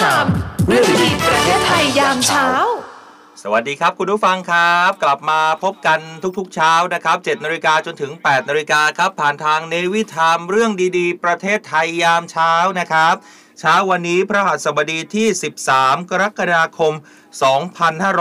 [0.00, 0.26] ชาม
[0.68, 2.46] เรื่องดีประเทศไทยยามเช้า
[3.42, 6.00] สวัสดีครับคุณผู้ฟังครับ กลับมาพบกัน
[6.38, 13.14] ทุกๆเช้านะครับ7นาฬิกาจนถึง8นาฬิกาครับ ผ่านทางเนวิทามเรื่องดีๆ ประเทศไทยยามเช้านะครับ
[13.60, 15.26] เช้าวันนี้พระหัสบดีที่
[15.68, 16.92] 13 กรกฎาคม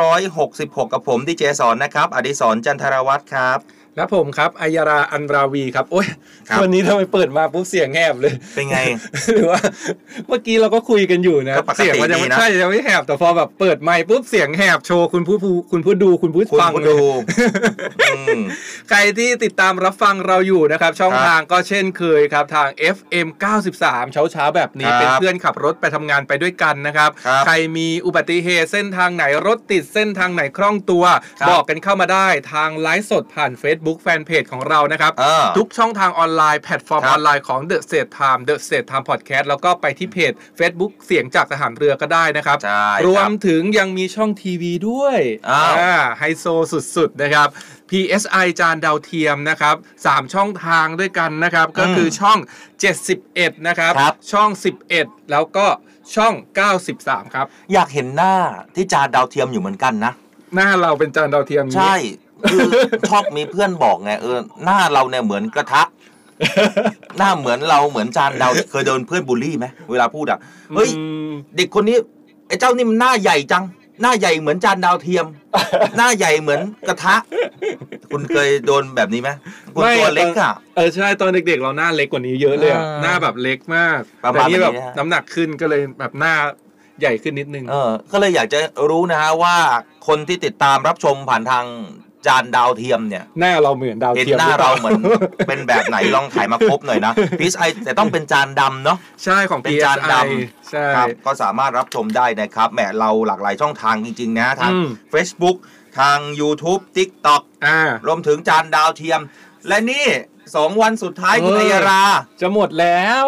[0.03, 3.59] 2566 กับผมดีเจสอนนะครับ อดิศรจันทรวัตรครับ
[3.97, 6.07] และผมครับอัยราอันราวีครับ โอ้ย
[6.49, 8.77] ครับวันนี้ทำไมเปิดมาปุ๊บเสียงแหบเลย เป็นไง
[9.33, 9.59] หรือว่า
[10.27, 17.05] เมื่อกี้เราก็คุยกันอยู่นะก็ปกติเสียงมันยังดีไม่นะใช่ยังไม่แหบ แต่พอแบบเปิดไมค์ปุ๊บเสียงแหบโชว์คุณผู้ผู้คุณผู้ดูคุณผู้คุณฟังผู้เลยดู
[18.01, 18.41] อืม
[18.89, 23.27] ใครที่ติดตามรับฟังเราอยู่นะครับ ช่องครับทางก็เช่นเคยครับ ทาง FM
[23.71, 31.03] 93 เช้าเช้าๆแบบนี้ครับเป็นเพื่อนขับรถไปทำงานไปด้วยกันนะครับครับ ใครมีอุบัติเหตุเส้นทางไหนรถติดเส้นทางไหนคล่องตัว
[31.39, 45.19] ครับบอกกันเข้ามาได้ทางไลฟ์สดผ่าน Facebook แฟนเพจของเรานะครับเออทุกช่องทางออนไลน์แพลตฟอร์มครับออนไลน์ของ The State Time The State Time Podcast แล้วก็ไปที่เพจ Facebook เสียงจากทหารเรือก็ได้นะครับใช่รวคมบถึงยังมีช่องทีวีด้วย
[45.49, 46.45] อ้าวอ่าไฮโซ
[46.95, 47.47] สุดๆ นะครับ
[47.91, 49.75] PSI จานดาวเทียมนะครับ
[50.05, 52.37] 3 ช่องทางด้วยกันนะครับ ก็คือช่อง
[53.03, 54.49] 71 นะครับครับช่อง
[54.89, 55.67] 11 แล้วก็
[56.15, 56.33] ช่อง
[56.83, 58.35] 93 ครับ อยากเห็นหน้า
[58.75, 60.13] ที่จานดาวเทียมอยู่เหมือนกันนะ
[60.55, 61.95] หน้าเราเป็นจานดาวเทียมอย่างนี้ใช่
[62.51, 62.61] คือ
[63.09, 65.83] ชอบมีเพื่อนบอกไงเออหน้าเราเนี่ยเหมือนกระทะ
[67.17, 70.39] หน้าเหมือนเราเหมือนจานดาวเคยโดนเพื่อนบูลลี่ไหมเวลาพูดอะ
[70.75, 71.97] เฮ้ยอืมเด็กคนนี้
[72.47, 73.65] ไอ้เจ้านี่มันหน้าใหญ่จัง
[74.01, 75.25] หน้าใหญ่เหมือนจานดาวเทียม
[75.97, 77.15] หน้าใหญ่เหมือนกระทะ
[78.11, 79.29] คุณเคยโดนแบบนี้ไหม
[79.73, 86.33] คุณตัวเล็กอะเออใช่ตอนเด็กๆ เราหน้าเล็กกว่านี้เยอะเลยอะอ่าหน้าแบบเล็กมากประแต่มาณนี่แบบนี้นะน้ำหนักขึ้นก็เลยแบบหน้า
[86.99, 88.59] ใหญ่ขึ้นนิดนึง เออ ก็เลยอยากจะ
[88.89, 89.55] รู้นะฮะว่า
[90.07, 91.65] คนที่ติดตามรับชมผ่านทาง
[92.27, 95.01] จานดาวเทียมเนี่ยหน้าเราเหมือนดาวเห็นเทียมหน้ารือปเราล่เหมือน
[95.47, 100.27] เป็นแบบไหนลองถ่ายมาครบหน่อยนะพีซไอแต่ต้องเป็นจานดำเนาะใช่ของเป็นจานด PSI
[100.71, 105.57] ใช่ครับก็สามารถรับชมได้นะครับแหมเราหลากหลายช่องทางจริงๆนะทางอืม Facebook
[105.99, 109.19] ทาง YouTube TikTok อ่ารวมถึงจานดาวเทียม
[109.67, 110.05] และนี่
[110.55, 112.03] สองวันสุดท้ายคุณเอออัยรา
[112.41, 113.25] จะหมดแล้ว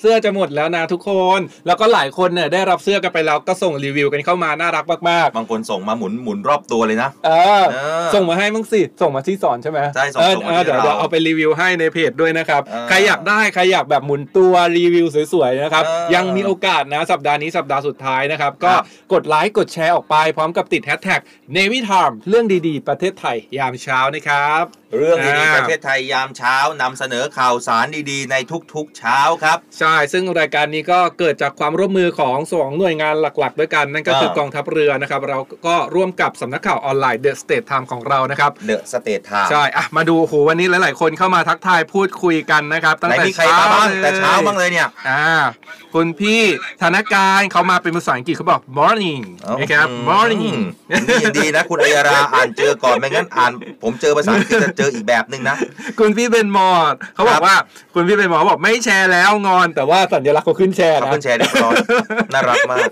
[0.00, 7.76] เสื้อจะหมดแล้วนะทุกคน แล้วก็หลายคนเนี่ยได้รับเสื้อกันไปแล้วก็ส่งรีวิวกันเข้ามาน่ารักมากบางคนส่งมาหมุนหมุนรอบตัวเลยนะๆเออเอ
[8.06, 21.20] อ ส่งมาให้มั้งสิ ส่งมาที่สอนใช่ไหมใช่ส่งเออส่งมาเออที่เดี๋ยวเราเดี๋ยวเอาไปรีวิวให้ในเพจด้วยนะครับ เออใครอยากได้ใครอยากแบบหมุนตัวรีวิวสวยๆนะครับ เออยังมีโอกาสนะสัปดาห์นี้สัปดาห์สุดท้ายนะครับ ก็ครับ กดไลค์กดแชร์ออกไปพร้อมกับติดแฮชแท็ก
[21.56, 24.64] Navy Time เรื่องดีๆ ประเทศไทยยามเช้านะครับ
[24.96, 28.36] เรื่องดีอ่าๆประเทศไทยยามเช้านำเสนอข่าวสารดีๆ ใน
[28.74, 45.24] ทุกๆเช้าครับ ใช่ ซึ่งรายการนี้ก็เกิดจากความร่วมมือของสองหน่วยงานหลักๆ ด้วยกัน นั่นก็คือเออกองทัพเรือนะครับ เราก็ร่วมกับสำนักข่าวออนไลน์ The State Time ของเรานะครับ The State Time ใช่อะมาดูโอ้โหวันนี้หลายๆ คนเข้ามาทักทายพูดคุยกันนะครับตั้งไหนแต่มีใครเช้ามาบ้างเลยแต่เช้าบ้างเลยเนี่ยอ่า
[45.94, 46.42] คุณพี่
[46.82, 49.22] ธนการเขามาเป็นภาษาอังกฤษเขาบอก morning
[49.60, 55.56] นะครับ morning อืมนี่ยังดีนะคุณอัยราอ่านเจอก่อนไม่งั้นอ่านผมเจอภาษาอังกฤษจะเจออีกแบบหนึ่งนะ
[55.98, 57.56] คุณพี่เป็นมอดเขาบอครับว่า
[57.94, 61.74] คุณพี่เป็นมอดบอกไม่แชร์แล้วงอน แต่ว่าสัญลักษณ์เขาขึ้นแชร์ขอบนะคุณแชร์เรียบร้อย
[62.32, 62.88] น่ารักมาก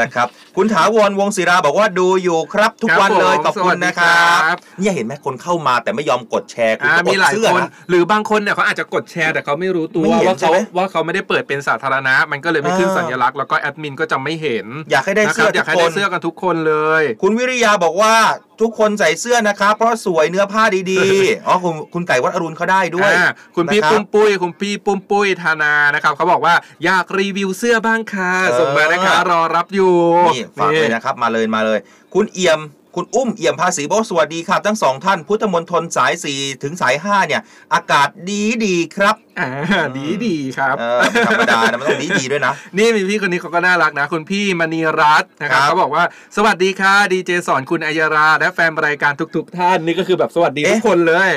[0.00, 0.26] นะครับ
[0.56, 18.14] คุณถาวรวงศิราบอกว่าดูอยู่ครับ ทุกวันเลยครับผมขอบคุณนะครัสวัสดีครับบเนี่ยเห็นไหมคนเข้ามาแต่ไม่ยอมกดแชร์คุณอ่าก็อมีดหลายเสื้อคนนะหรือบางคนเนี่ยเขาอาจจะกดแชร์แต่เขาไม่รู้ตัวไม่เห็นว่าใช่เขาไหมว่าเขาไม่ได้เปิดเป็นสาธารณะ มันก็เลยไม่ขึ้นเออสัญลักษณ์แล้วก็แอดมินก็จะไม่เห็น อยากให้ได้นะคเสื้รัอบอยากทุกให้คได้นเสื้อกันทุกคนเลย คุณวิริยาบอกว่า
[18.60, 26.54] ทุกคนใส่เสื้อนะคะ เพราะสวยเนื้อผ้าดีๆ อ๋อคุณคุณไก่วัดอรุณเขาได้ด้วยอ่าคุณพี่นะครับปุ้มปุ้ย คุณพี่ปุ้มปุ้ยธานานะครับเขาบอกว่า
[26.84, 29.94] อยากรีวิวเสื้อบ้างค่ะเออส่งมานะคะรอรับอยู่
[30.34, 31.78] นี่ฝากเลยนะครับมาเลยมาเลย
[32.14, 32.60] คุณเอี่ยม
[32.98, 37.42] คุณอุ้มเอี่ยมภาษีบอกสวัสดีครับทั้งสองท่าน พุทธมณฑลสาย 4 ถึงสาย 5 เนี่ย
[37.74, 39.48] อากาศดีดีๆครับอ่า
[39.96, 46.04] ดีดีครับเออไม่ธรรมดานะมันต้องดีดีๆด้วยนะ นี่มีพี่คนนี้เขาก็น่ารักนะ คุณพี่มณีรัตน์นะครับครับเขาบอกว่า
[46.36, 51.30] สวัสดีค่ะดีเจสอนคุณอัยรา และแฟนรายการทุก ๆ ท่านนี่ก็คือแบบสวัสดีทุกคนเลย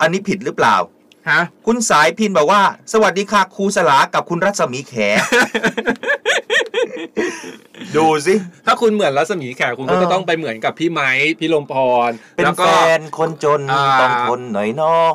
[0.00, 0.76] อันนี้ผิดหรือเปล่า
[1.30, 2.62] ฮะคุณสายพินบอกว่า
[2.92, 4.94] สวัสดีค่ะครูสลากับคุณรัศมีแข
[7.96, 8.34] ดูสิ
[8.66, 11.74] ถ้าคุณเหมือนรัศมีแขกคุณก็เออจะต้องไปเหมือนกับพี่ไม้พี่ลมพ
[12.08, 15.14] รเป็นแล้วแฟก็นคนจนอ่าต้องทนหน่อยน้อง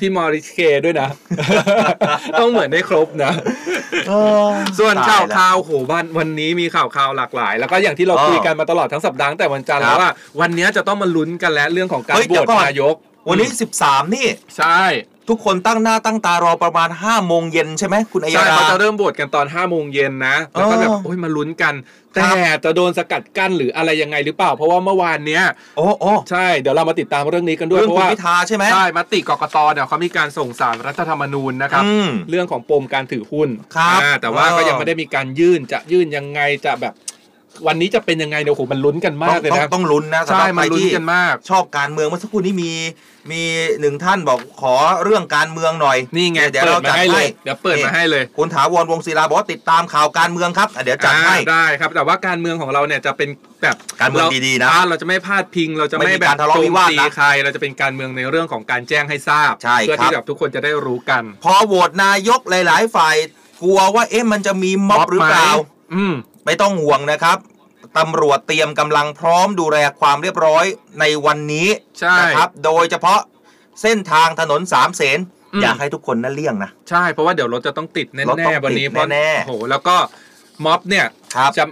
[0.00, 1.08] พี่มอริสเคด้วยนะ
[2.40, 3.32] ต้องเหมือนได้ครบนะ
[4.08, 4.12] เอ
[4.46, 12.94] อส่วนข่าวตยแล้ข่าวโหวันวันนี้มีข่าวข่าวหลากหลาย แล้วก็อย่างที่เราอ๋อคุยกันมาตลอดทั้งสัปดาห์ตั้งแต่วันจันทร์ครับแล้วว่าวันนี้จะต้องมาลุ้นกันแล้วเรื่องของการเฮ้ยโหเดี๋วยวตก่อนนายก
[13.28, 13.48] วันนี้
[13.82, 14.26] 13 นี่
[14.56, 14.80] ใช่
[15.30, 21.74] ทุกคนตั้งหน้าตั้งตารอประมาณ5โมงเย็นใช่ไหมคุณอัยใช่ราเขาจะเริ่มโหวตกันตอน5้าโมงเย็นนะแล้วก็แบบอ๋อโอ้ยมาลุ้นกัน
[22.16, 25.42] ครัแต่บจะโดนสกัดกั้นหรืออะไรยังไงหรือเปล่า เพราะว่าเมื่อวานเนี้ย
[25.76, 36.94] โอ้โอ้ใช่เดี๋ยวเรามาติดตามเรื่องนี้กันด้วยเรื่องเพราะคุณว่าพิธาใช่ไหมใช่มติกกตเนี่ยเขามีการส่งสารรัฐธรรมนูญนะครับอืมเรื่องของปมการถือหุ้นครับอ่าแต่ว่าเออก็ยังไม่ได้มีการยื่นจะยื่นยังไงจะแบบ
[37.66, 42.72] วันนี้จะเป็นยังไงเดี๋ยวโหมันลุ้นกันมากเลยต้องนะต้องลุ้นนะสำหใช่รับมันใครลุ้นที่กันมาก ชอบการเมืองเมื่อสักครู่นี้มี
[43.32, 43.42] มี
[43.80, 44.74] หนึ่งท่านบอกขอ
[45.04, 53.28] เรื่องการเมืองหน่อยนี่ไงเดี๋ยวเปิเราดมาจัดให้เลให้ยเดี๋ยวเปิดมาให้เลยคุณถาวรวงศิลาบอกว่าติดตามข่าวการเมืองครับอะเดี๋ยวจัดให้อ่าได้ครับ แต่ว่าการเมืองของเราเนี่ยจะเป็น
[53.62, 63.16] แบบการเมืองดีๆนะอ่าเราจะไม่พลาดพิงเราจะไม่ไม่มีแบกาบรทะเลาะวิวาทนะโจมตีใครเราจะเป็นการเมืองในเรื่องของการแจ้งให้ทราบใช่เพื่อครับที่แบบทุกคนจะได้รู้กัน พอโหวตนายกหลาย ๆ ฝ่าย
[63.62, 65.50] กลัวว่าเอ๊ะมันจะมีม็อบหรือเปล่า
[65.94, 66.14] อืม
[66.46, 67.38] ไม่ต้องห่วงนะครับ
[67.98, 70.64] ตำรวจเตรียมกำลังพร้อมดูแลความเรียบร้อย
[71.00, 71.68] ในวันนี้
[72.00, 73.20] ใช่นะครับ โดยเฉพาะ
[73.82, 75.18] เส้นทางถนนสามเสน
[75.52, 79.96] อืม อยากให้ทุกคนนั่นเลี่ยงนะ ใช่เพราะว่าเดี๋ยวรถจะต้องติดแน่รถต้องๆวันนี้ติดเพราะแน่ๆ โอ้โหแล้วก็
[80.64, 81.06] ม็อบเนี่ย
[81.36, 81.64] ครับ จะ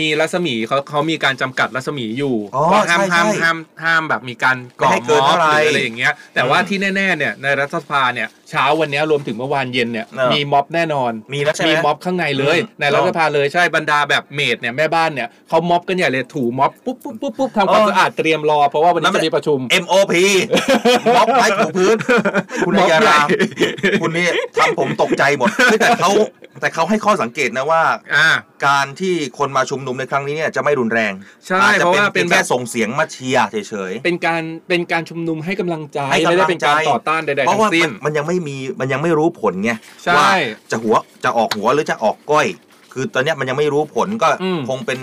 [0.00, 20.14] มีรัศมีเขาเขามีการจำกัดรัศมีอยู่อ๋อว่าห้ามใช่ห้ามใช่ห้ามห้ามแบบมีการก่อไม่ให้เกิม็นอบเท่าไหร่หรืออะไรอย่างเงี้ย แต่ว่าอืมที่แน่ๆเนี่ยในรัฐสภาเนี่ยเช้าวันเนี้ยรวมถึงเมื่อวานเย็นเนี่ยเออมีม็อบแน่นอนมีแล้วใช่ไหมมีม็อบข้างในเลยอืมในรัฐสภาเลยใช่บรรดาแบบเมดเนี่ยแม่บ้านเนี่ยเขาม็อบกันใหญ่เลยถูม็อบปุ๊บปุ๊บปุ๊บปุ๊บทำความเออสะอาดเตรียมรอเพราะว่าวันนี้นั่นมันจะมีประชุม MOP
[21.16, 21.96] ม็อบไม้ถูพื้น
[22.66, 23.20] คุณม็อัอบยาใหญ่รา
[24.00, 26.10] คุณนี่ทำผมตกใจหมดเฮ้ยแต่เขา
[26.60, 27.82] แต่เขาให้ข้อสังเกตนะว่า
[28.14, 28.28] อ่า
[28.66, 31.12] การที่คนมาชุมนุมในครั้งนี้เนี่ยจะไม่รุนแรง
[31.46, 39.72] ใช่อาจจะเพราะว่าเป็นแค่แบบ ส่งเสียงมาเชียร์เฉย เป็นการเป็นการชุมนุมให้กำลังใจให้กำลังใจ ไม่ได้เป็นการต่อต้านใดๆๆเพราะทั้ว่างสิ้มันนมันยังไม่มีมันยังไม่รู้ผลไง
[40.04, 40.28] ใช่ว่า
[40.70, 42.46] จะหัวจะออกหัวหรือจะออกก้อย
[42.92, 45.00] คือตอนเนี้ยมันยังไม่รู้ผลก็อืมคงเป็น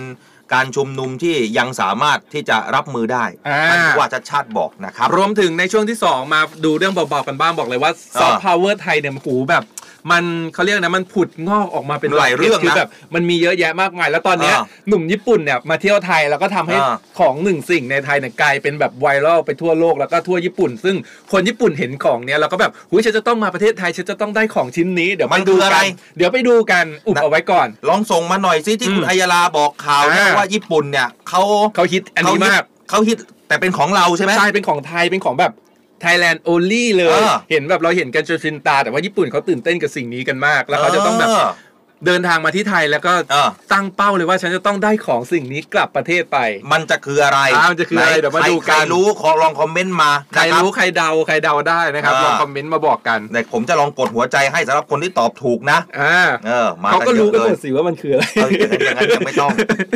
[0.53, 9.63] การชุมนุมที่ยังสามารถที่จะรับมือได้อ่าท่านผู้ว่าชัดชาติบอกนะครับ รวมถึงในช่วงที่ 2 มาดูเรื่องเบาๆกันบ้างบอกเลยว่าซอฟต์พาวเวอร์ไทยเนี่ยหูแบบ
[10.11, 20.95] มันเขาเรียกนะมันผุดงอกออกมาเป็นหลายเรื่องนะคือแบบมันมีเยอะแยะมากมาย แล้วตอนเนี้ยอ่าหนุ่มญี่ปุ่นเนี่ยมาเที่ยวไทยแล้วก็ทำให้อ่าของหนึ่งสิ่งในไทยเนี่ยกลายเป็นแบบไวรัลไปทั่วโลกแล้วก็ทั่วญี่ปุ่น ซึ่ง
[21.31, 25.87] คนญี่ปุ่นเห็นของเนี้ยแล้วก็แบบหุยฉันจะต้องมาประเทศไทยฉันจะต้องได้ของชิ้นนี้เดี๋ยวมันไปดูคืออะไรกัน
[26.17, 31.41] เดี๋ยวไปดูกันอุบนะเอาไว้ก่อน ลองส่งมาหน่อยซิที่อืมคุณอัยาลาบอกข่าวเนี่ยอ่าว่าญี่ปุ่นเนี่ยเขา
[31.75, 35.51] เขาฮิตอันนี้มากเขาฮิตแต่เป็นของเราใช่ไหมใช่เป็นของไทยเป็นของแบบ
[36.03, 41.29] Thailand only เลยเออเห็นแบบเราเห็นกันจนชินตา แต่ว่าญี่ปุ่นเขาตื่นเต้นกับสิ่งนี้กันมาก แล้วเขาจะต้องแบบ
[42.05, 46.37] เดินทางมาที่ไทยแล้วก็เออ ตั้งเป้าเลยว่าฉันจะต้องได้ของสิ่งนี้กลับประเทศไป
[46.71, 59.51] มันจะคืออะไรอ่ามันจะคืออะไรหเดี๋ยวมาใคดูกัน ใครรู้ขอลองคอมเมนต์มาใครนะบ รู้ใครเดาใครเดาได้นะครับอ่า ลองคอมเมนต์มาบอกกันแต่ผมจะลองกดหัวใจให้สำหรับคนที่ตอบถูกนะ อ่าเออ มาเขาก็เยรู้อะกันเลหมยดสิว่ามันคืออะไรเอออย่างนั้นอย่างนั้นยังไม่ต้อง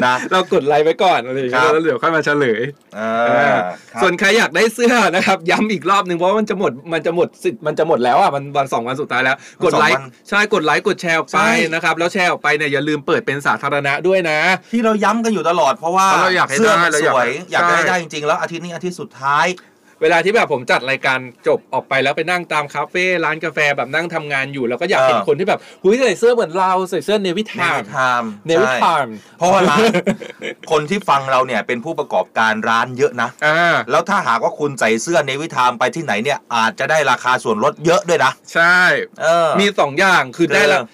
[0.05, 2.61] นะ เรากดไลค์ไว้ก่อนอะไรอย่างเงี้ครัยบ แล้วเดี๋ยวค่อยมาเฉลย
[2.95, 3.57] เออ่าอ
[3.93, 9.95] ครับ ส่วนใครอยากได้เสื้อนะครับ ย้ำอีกรอบหนึ่งเพราะว่ามันจะหมดมันจะหมดสิทธิ์มันจะหมดแล้วอะมันวันสองวันสุดท้ายแล้ว กดไลค์
[10.29, 14.39] ใช่กดไลค์กดแชร์ออกไปใช่ นะครับแล้วแชร์ออกไปเนี่ยอย่าลืมเปิดเป็นสาธารณะด้วยนะ
[14.73, 19.47] ที่เราย้ำกันอยู่ตลอดเพราะว่าเพราะเราอยากให้เสื้อได้มันเราสอยากวย อยากได้ใช่ได้จริงๆ แล้วอาทิตย์นี้อาทิตย์สุดท้าย
[20.01, 29.85] เวลาที่แบบผมจัดรายการจบออกไปแล้วไปนั่งตามคาเฟ่ร้านกาแฟแบบนั่งทำงานอยู่ แล้วก็อยากเห็นเออ คนที่แบบหุยใส่เสื้อเหมือนเราใส่เสื้อเนวิในทามไทม์เนวิทามเพราะว่าร้าน
[30.71, 38.77] คนที่ฟังเราเนี่ยเป็นผู้ประกอบการร้านเยอะนะ อ่าแล้วถ้าหากว่าคุณใส่เสื้อเนวิทามไปที่ไหนเนี่ยอาจจะได้ราคาส่วนลดเยอะด้วยนะ ใช่
[39.21, 40.85] เออ มีสองอย่างคือได้ละเออ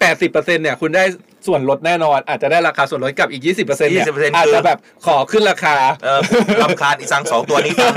[0.00, 1.04] แปดสิบเปอร์เซ็นต์เนี่ยคุณได้
[1.46, 6.20] ส่วนลดแน่นอน อาจจะได้ราคาส่วนลดกับอีกยี่สิบเปอร์เซ็นต์เนี่ย20%อาจจะแบบขอขึ้นราคาเออ
[6.62, 7.94] ลำคาญอีสังสองตัวนี้จัง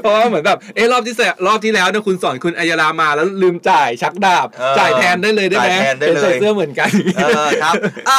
[0.00, 7.74] เพราะว่าเหมือนแบบเออรอบที่แสรอบที่แล้วเนี่ยคุณสอนคุณอัยรามาแล้วลืมจ่ายชักดาบ เออจ่ายแทนได้เลยได้ไหมจ่ายแทนได้เลยใส่เสื้อเหมือนกัน เออครับ
[8.08, 8.18] อะ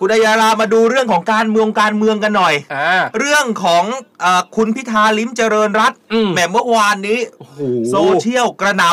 [0.00, 3.84] คุณอัยารามาดูเรื่องของการเมืองการเมืองกันหน่อย อ่า เรื่องของ
[4.20, 7.58] เออคุณพิธาลิ้มเจริญรัตน์อืม แหมเมื่อวานนี้โอ้โห
[7.90, 8.84] โซเชียลกระหน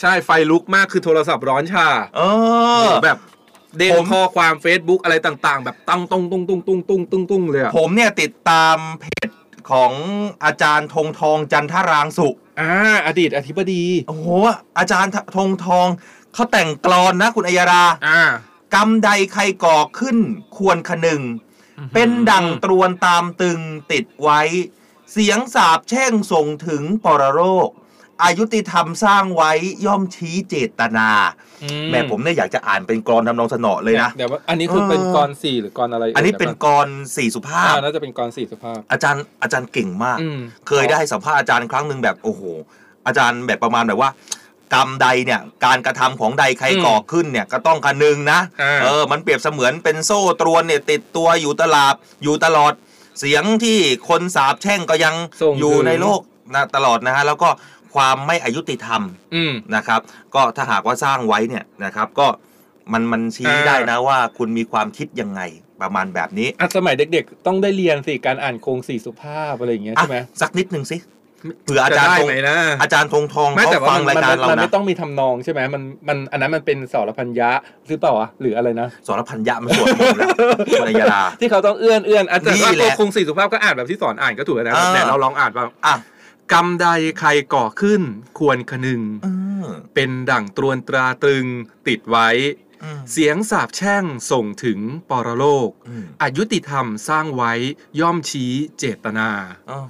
[0.00, 2.20] ใช่ไฟลุกมากคือโทรศัพท์ร้อนชาำเอ
[2.86, 3.18] อ แบบ
[3.78, 9.28] เด้งผม ข้อความ Facebook อะไรต่างๆ แบบตั้งตุ้งตุ้งตุ้งตุ้งตุ้งตุ้งตุ้งเลยอะผมเนี่ยติดตามเพจ
[9.70, 9.92] ของ
[10.44, 12.28] อาจารย์ธงทองจันทรางสุ
[12.60, 12.70] อ่า
[13.06, 14.28] อดีตอธิบดี โอ้โห
[14.78, 15.86] อาจารย์ธงทอง
[16.34, 18.22] เขาแต่งกลอนนะคุณอัยรา อ่า
[18.74, 20.18] กรรมใดใครก่อขึ้น
[20.56, 21.22] ควรคนึง
[21.94, 23.60] เป็นดังตรวนตามตึง
[23.92, 24.40] ติดไว้
[25.12, 27.68] เสียงสาบแช่งส่งถึงปรโรค
[28.24, 29.52] อายุติธรรมสร้างไว้
[29.86, 31.10] ย่อมชี้เจตนา
[31.62, 42.42] อืแม่ผมเนี่ยอยากจะอ่านเป็นกรอนทำนองสนอเลยนะเดี๋ยวว่าอันนี้คือเป็นเออกรสี่หรือกรอะไร อันนี้เป็นกรสี่สุภาอ่าพน่าจะเป็นกรสี่สุภาพ อาจารย์อาจารย์เก่งมากอืมเคยได้สัมภาษณ์อาจารย์ครั้งหนึ่งแบบโอ้โห
[43.06, 44.10] อาจารย์แบบประมาณแบบว่า
[44.74, 52.72] กรรมใดเนี่ยการกระทำของใดใครอืมก่อขึ้นเนี่ยก็ต้องคนึงนะอ่าเออมันเปรียบเสมือนเป็นโซ่ตรวนเนี่ยติดตัวอยู่ตลาดอยู่ตลอด
[53.18, 53.78] เสียงที่
[54.08, 56.20] คนสาบแช่งก็ยังส่งอยู่ถึงในโลก
[56.54, 57.48] นะตลอดนะฮะแล้วก็
[57.94, 59.02] ความไม่อายุติธรรม
[59.34, 60.00] อืมนะครับ
[60.34, 62.26] ก็ถ้าหากว่าสร้างไว้เนี่ยนะครับก็
[62.92, 65.40] มันมันชี้อ่าได้นะว่าคุณมีความคิดยังไง
[65.82, 70.96] ประมาณแบบนี้อะสมัยเด็กๆ ต้องได้เรียนสิการอ่านโครงสี่สุภาพอะไรอย่างเงี้ยอะใช่ไหมสักนิดหนึ่งสิ
[71.64, 77.50] เผื่ออาจารย์จะได้ธงไหมนะอาจารย์ธงทองไม่เขาแต่ว่าฟังมันรายมันการเรามันนะไม่ต้องมีทำนองใช่ไหมมันมันอันนั้นมันเป็นสรพัญญะ
[77.88, 80.28] หรือเปล่าวะหรืออะไรนะสรพันยะมันสวดมนต์แล้ว
[80.82, 85.94] วรรยดาที่เขาต้องเอื้อนเอื้อนอาจารย์นี่ว่าแหละตัวโครงสี่สุภาพก็อ่านแบบที่สอนอ่านก็ถูกแล้วนะอ่าแต่เราลองอ่านว่างอะ
[86.52, 88.02] กรรมใดใครก่อขึ้น
[88.38, 89.32] ควรคนึงอื
[89.64, 91.46] มเป็นดั่งตรวนตราตรึง
[91.88, 92.28] ติดไว้
[92.82, 94.78] อืมเสียงสาบแช่งส่งถึง
[95.10, 97.52] ปรโลกอืมอายุติธรรมสร้างไว้
[98.00, 99.28] ย่อมชี้เจตนา
[99.70, 99.86] อ้าว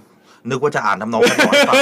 [0.51, 1.77] นึกว่าจะอ่านทำนองกันก่อนฟัง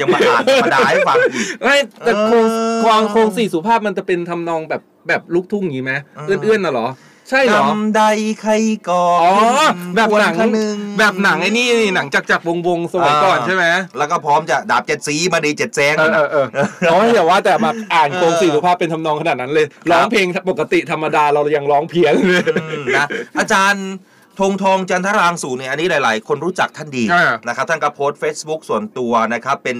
[0.00, 5.92] ยังมาอ่านธรรมดาให้ฟังอีกไม่แต่โครงเออกวางโครงสี่สุภาพมันจะเป็นทำนองแบบแบบลูกทุ่งอย่างนี้ไหม
[6.26, 6.88] เออเอื้อนๆน่ะเหรอ
[7.30, 8.02] ใช่เหรอกรรมใด
[8.42, 8.52] ใคร
[8.90, 13.64] ก่ออ๋อขึ้นแบบหนังควรคนึงแบบหนังไอ้นี่หนังจักรจักรวงวงๆสมัยก่อนอ่าใช่ไหม
[13.98, 16.46] แล้วก็พร้อมจะดาบเจ็ดสีมาดีเจ็ดแซงเออเออเออ
[16.90, 23.06] อ๋ออย่าว่าแต่มาอ่านโครงสี่สุภาพเป็นทำนองขนาดนั้นเลยครับร้องเพลงปกติธรรมดาเรายังร้องเพี้ยนเลยอืมนะ
[23.38, 23.86] อาจารย์
[24.40, 29.78] ธงทองจันทรางสูเนี่ยอันนี้หลาย ๆ คนรู้จักท่านดีอ่านะครับท่านก็โพสต์ Facebook ส่วนตัวนะครับเป็น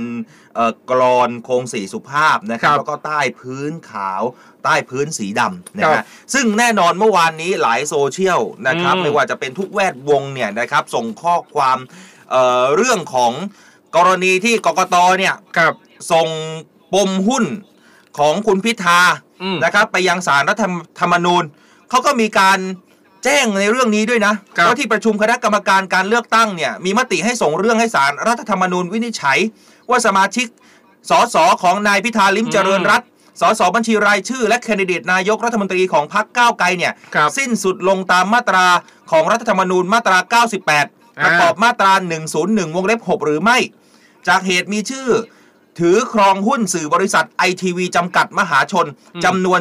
[0.54, 4.22] เอ่อกรอนโครงสีสุภาพนะครับครับแล้วก็ใต้พื้นขาว
[4.64, 11.78] ใต้พื้นสีดำนะครัฮะบซึ่งแน่นอนเมื่อวานนี้หลายโซเชียลนะครับอืม ไม่ว่าจะเป็นทุกแวดวงเนี่ยนะครับส่งข้อความ
[12.30, 13.32] เอ่อเรื่องของ
[13.96, 15.75] กรณีที่กกตเนี่ย ครับ
[16.12, 16.28] ส่ง
[16.94, 17.44] ปมหุ้น
[18.18, 19.00] ของคุณพิธา
[19.42, 20.64] อืมนะครับไปยังสารรัฐ
[21.00, 21.44] ธรรมนูญ
[21.90, 22.58] เขาก็มีการ
[23.26, 29.38] แจ้งในเรื่องนี้ด้วยนะครับว่าที่ประชุมคณะกรรมการการเลือกตั้งเนี่ยมีมติให้ส่งเรื่องให้สารรัฐธรรมนูญวินิจฉัย
[29.90, 30.47] ว่าสมาชิก
[31.11, 33.09] สสของนายพิธาลิมเจริญรัตน์
[33.40, 38.66] สสบัญชีรายชื่อ และแคนดิเดตนายกรัฐมนตรีของพรรคก้าวไกลเนี่ยครับสิ้นสุดลงตามมาตรา
[39.11, 40.18] ของรัฐธรรมนูญมาตรา
[40.73, 41.92] 98 ประกอบมาตรา
[42.35, 43.59] 101 วงเล็บ 6 หรือไม่
[44.28, 45.09] จากเหตุมีชื่อ
[45.80, 49.61] ถือครองหุ้นสื่อบริษัทไอทีวีจำกัดมหาชนอืมจำนวน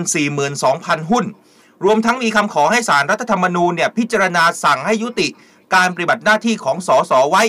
[0.56, 1.26] 42,000 หุ้น
[1.84, 5.28] รวมทั้งมีคำขอให้สารรัฐธรรมนูญเนี่ยพิจารณาสั่งให้ยุติ
[5.76, 7.44] การปฏิบัติหน้าที่ของสสไว้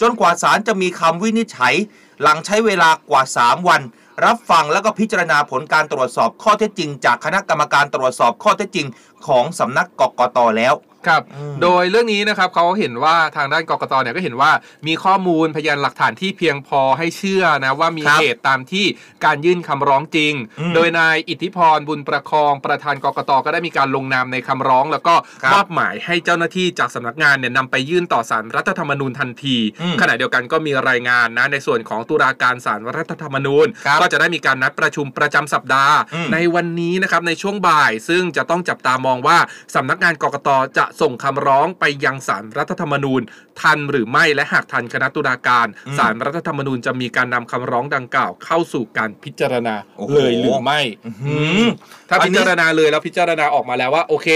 [0.00, 1.74] จนกว่าศาลจะมีคำวินิจฉัย
[2.22, 3.80] หลังใช้เวลากว่า 3 วัน
[4.24, 8.86] รับฟังแล้วก็พิจารณาผลการตรวจสอบข้อเท็จจริง จากคณะกรรมการตรวจสอบข้อเท็จจริง
[9.26, 10.74] ของสำนักกกตแล้ว
[11.06, 14.50] ครับอืมโดยเรื่องนี้นะครับเขาเห็นว่าทางด้านกกตเนี่ยก็เห็นว่า
[14.86, 18.86] มีข้อมูลพยานหลักฐานที่เพียงพอให้เชื่อนะว่ามีครับเหตุตามที่
[19.24, 39.38] การยื่นคำร้องจริงอืมโดยนายอิทธิพรบุญประคองประธานกกตก็ได้มีการลงนามในคำร้อง แล้วก็ครับมอบหมายให้เจ้าหน้าที่จากสำนักงานเนี่ยนำไปยื่นต่อสารรัฐธรรมนูญทันทีอืมขณะเดียวกันก็มีรายงานนะในส่วนของตุลาการสารรัฐธรรมนูญครับก็จะได้มีการนัดประชุมประจำสัปดาห์อืมในวันนี้นะครับในช่วงบ่าย ซึ่งจะต้องจับตามองว่า
[39.74, 43.20] สำนักงานกกตจะส่งคำร้องไปยังสารรัฐธรรมนูญ
[43.60, 51.62] ทันหรือไม่และหากทันคณะตุลาการอืมสารรัฐธรรมนูญจะมีการนำคำร้องดังกล่าวเข้าสู่การพิจารณาโอ้โหเลยหรือไม่อื้อหือ
[52.08, 54.28] ถ้าอันพินี้จารณาเลยแล้วพิจารณาออกมาแล้วว่า โอเค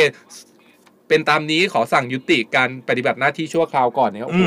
[1.09, 4.43] เป็นตามนี้ขอสั่งยุติการปฏิบัติหน้าที่ชั่วคราวก่อนเนี่ยโอ้โห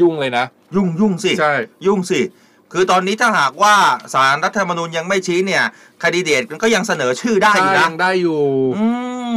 [0.00, 0.44] ยุ่งเลยนะ
[0.76, 1.54] ยุ่งยุ่งสิ ใช่
[1.86, 2.20] ยุ่งสิ
[2.76, 3.74] คือตอนนี้ถ้าหากว่า
[4.14, 5.62] สารรัฐธรรมนูญยังไม่ชี้เนี่ย
[6.02, 8.42] คดีเดตก็ยังเสนอชื่อได้อยู่นะยังได้อยู่
[8.78, 8.86] อื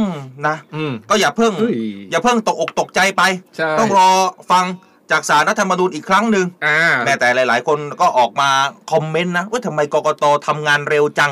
[0.04, 0.06] ม
[0.46, 1.74] นะอืมก็อย่าเพิ่งเฮ้ย
[2.10, 3.22] อย่าเพิ่งตกอกตกใจไป
[3.56, 4.08] ใช่ต้องรอ
[4.50, 4.64] ฟัง
[5.10, 8.50] จากสารรัฐธรรมนูญอีกครั้งหนึ่งอ่าแม้แต่หลาย ๆ คนก็ออกมา
[8.92, 11.30] คอมเมนต์นะว่าทำไมกกตทำงานเร็วจัง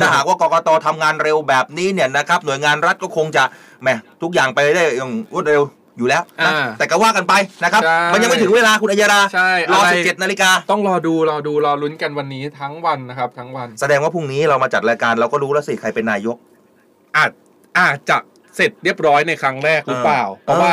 [0.00, 3.44] ถ้าหากว่ากกตทำงานเร็วแบบนี้เนี่ยนะครับหน่วยงานรัฐก็คงจะ
[3.82, 3.88] แหม
[4.22, 5.62] ทุกอย่างไปได้อย่างรวดเร็ว
[5.98, 7.34] อยู่แล้วนะอ่าแต่ก็ว่ากันไป
[7.64, 16.36] นะครับ ใช่ มันยังไม่ถึงเวลาคุณอัยยาราใช่รออะไร17นาฬิกา ต้องรอดูรอดูรอลุ้นกันวันนี้ทั้งวันนะครับ ทั้งวัน แสดงว่าพรุ่งนี้เรามาจัดรายการเราก็รู้แล้วสิใครเป็นนายก
[17.16, 17.30] อาจ
[17.78, 18.18] อาจจะ
[18.56, 20.72] เสร็จเรียบร้อยในครั้งแรกหรือเปล่าเพราะว่า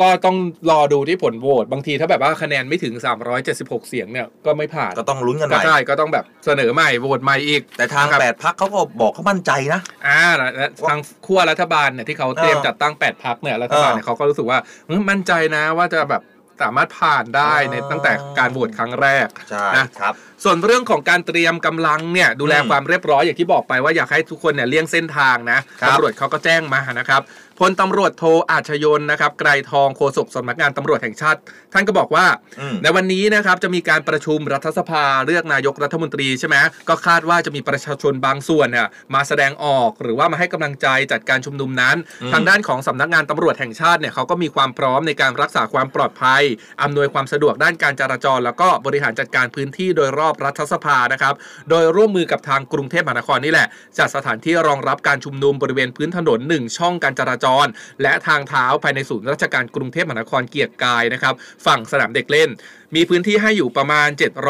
[0.00, 0.36] ก็ต้อง
[0.70, 2.94] รอดูที่ผลโหวตบางทีถ้าแบบว่าคะแนนไม่ถึง
[3.40, 16.22] 376 เสียงเนี่ยก็ไม่ผ่านก็ต้องลุ้นกันใหก็ม่ใช่ก็ต้องแบบเสนอใหม่โหวตใหม่อีก แต่ทางครับแปดพักเขาก็บอกเขามั่นใจนะอ่าและและทางขั้วรัฐบาลเนี่ยที่เขาเตรียมจัดตั้ง8พักเนี่ยรัฐบาลเนี่ยเขาก็รู้สึกว่าเฮ้ยมั่นใจนะว่าจะแบบ
[16.62, 27.22] สามารถผ่านได้ในอ๋อตั้งแต่การโหวตครั้งแรกใช่นะครับ ส่วนเรื่องของการเตรียมกำลังเนี่ยดูแลอืมความเรียบร้อยอย่างที่บอกไปว่าอยากให้ทุกคนเนี่ยเลี่ยงเส้นทางนะครับตำรวจเขาก็แจ้งมานะครับ
[27.58, 31.40] พลตำรวจโทอาชยนนะครับไกรทองโฆษกสำนักงานตำรวจแห่งชาติ
[31.72, 32.26] ท่านก็บอกว่า
[32.60, 36.56] อืมในวันนี้นะครับจะมีการประชุมรัฐสภาเลือกนายกรัฐมนตรีใช่ไหม
[36.88, 46.42] ก็คาดว่าจะมีประชาชนบางส่วนเนี่ยมาแสดงออกหรือว่ามาให้กำลังใจจัดการชุมนุมนั้นอืมทางด้านของสำนักงานตำรวจแห่งชาติเนี่ยเขาก็มีความพร้อมในการรักษาความปลอดภัย
[46.82, 51.34] อำนวยความสะดวกด้านการจราจร แล้วก็บริหารจัดการพื้นที่โดยรอบรัฐสภานะครับ
[51.70, 53.68] โดยร่วมมือกับทางกรุงเทพมหานครนี่แหละ
[53.98, 57.66] จัดสถานที่รองรับการชุมนุมบริเวณพื้นถนน 1 ช่องการจราจร
[58.02, 61.34] และทางเท้าภายในศูนย์ราชการกรุงเทพมหานครเกียรติกายนะครับ
[61.66, 62.50] ฝั่งสนามเด็กเล่น
[62.94, 64.08] มีพื้นที่ให้อยู่ประมาณ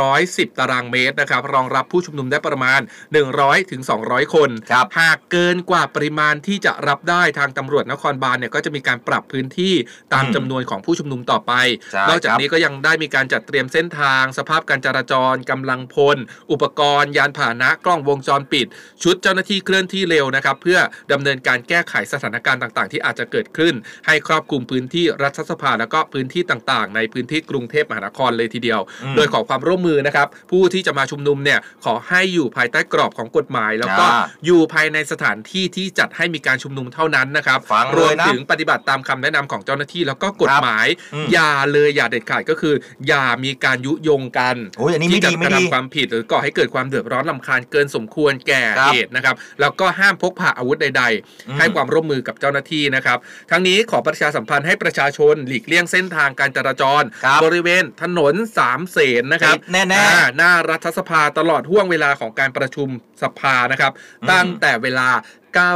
[0.08, 2.80] 710 ตารางเมตรนะครับรองรับผู้ชุมนุมได้ประมาณ
[3.26, 9.74] 100ถึง200 คนครับหากเกินกว่าปริมาณที่จะรับได้ทางตำรวจนครบาลเนี่ยก็จะมีการปรับพื้นที่
[10.12, 11.52] ตามอืมจำนวนของผู้ชุมนุมต่อไป
[11.92, 16.16] ใช่นอกจากครับนี้ก็ยังได้มีการจัดเตรียมเส้นทาง สภาพการจราจรกำลังพล
[16.50, 18.66] อุปกรณ์ ยานพาหนะกล้องวงจรปิด
[19.02, 20.78] ชุดเจ้าหน้าที่เคลื่อนที่เร็วนะครับเพื่อ
[21.12, 23.74] ดำเนินการแก้ไขสถานการณ์ต่าง ๆ ที่อาจจะเกิดขึ้น
[24.06, 42.74] ให้ครอบคลุมพื้นที่รัฐสภา แล้วก็พื้นที่ต่าง ๆ ในพื้นที่กรุงเทพมหานครเลยทีเดียวอืมโดยขอความร่วมมือนะครับ ผู้ที่จะมาชุมนุมเนี่ยขอให้อยู่ภายใต้กรอบของกฎหมาย แล้วก็อ่าอยู่ภายในสถานที่ที่จัดให้มีการชุมนุมเท่านั้นนะครับฟังรวมเลยนะถึงปฏิบัติตามคำแนะนำของเจ้าหน้าที่แล้วก็กฎหมายอืมอย่าเลยอย่าเด็ดขาดก็คือ
[43.08, 51.04] อย่ามีการยุยงกันโอ้ยอันนี้ไม่ที่จะดีกไม่ระดีทำความผิดหรือก่อให้เกิดความเดือดร้อนลำคาญเกินสมควรแก่ครับเหตุนะครับ แล้วก็ห้ามพกพาอาวุธใด
[51.48, 53.18] อืมๆให้ความร่วมมือกับเจ้าหน้าที่นะครับ
[53.50, 62.88] ทั้งนี้ขอประชาสัมพันธ์ให้ประชาชนหลีกเลี่ยงเส้นทางการจราจรครับบริเวณถนนสามเสนนะครับติดแน่ๆอ่าหน้ารัฐสภาตลอดห่วงเวลาของการประชุม
[63.22, 65.08] สภานะครับอืมตั้งแต่เวลา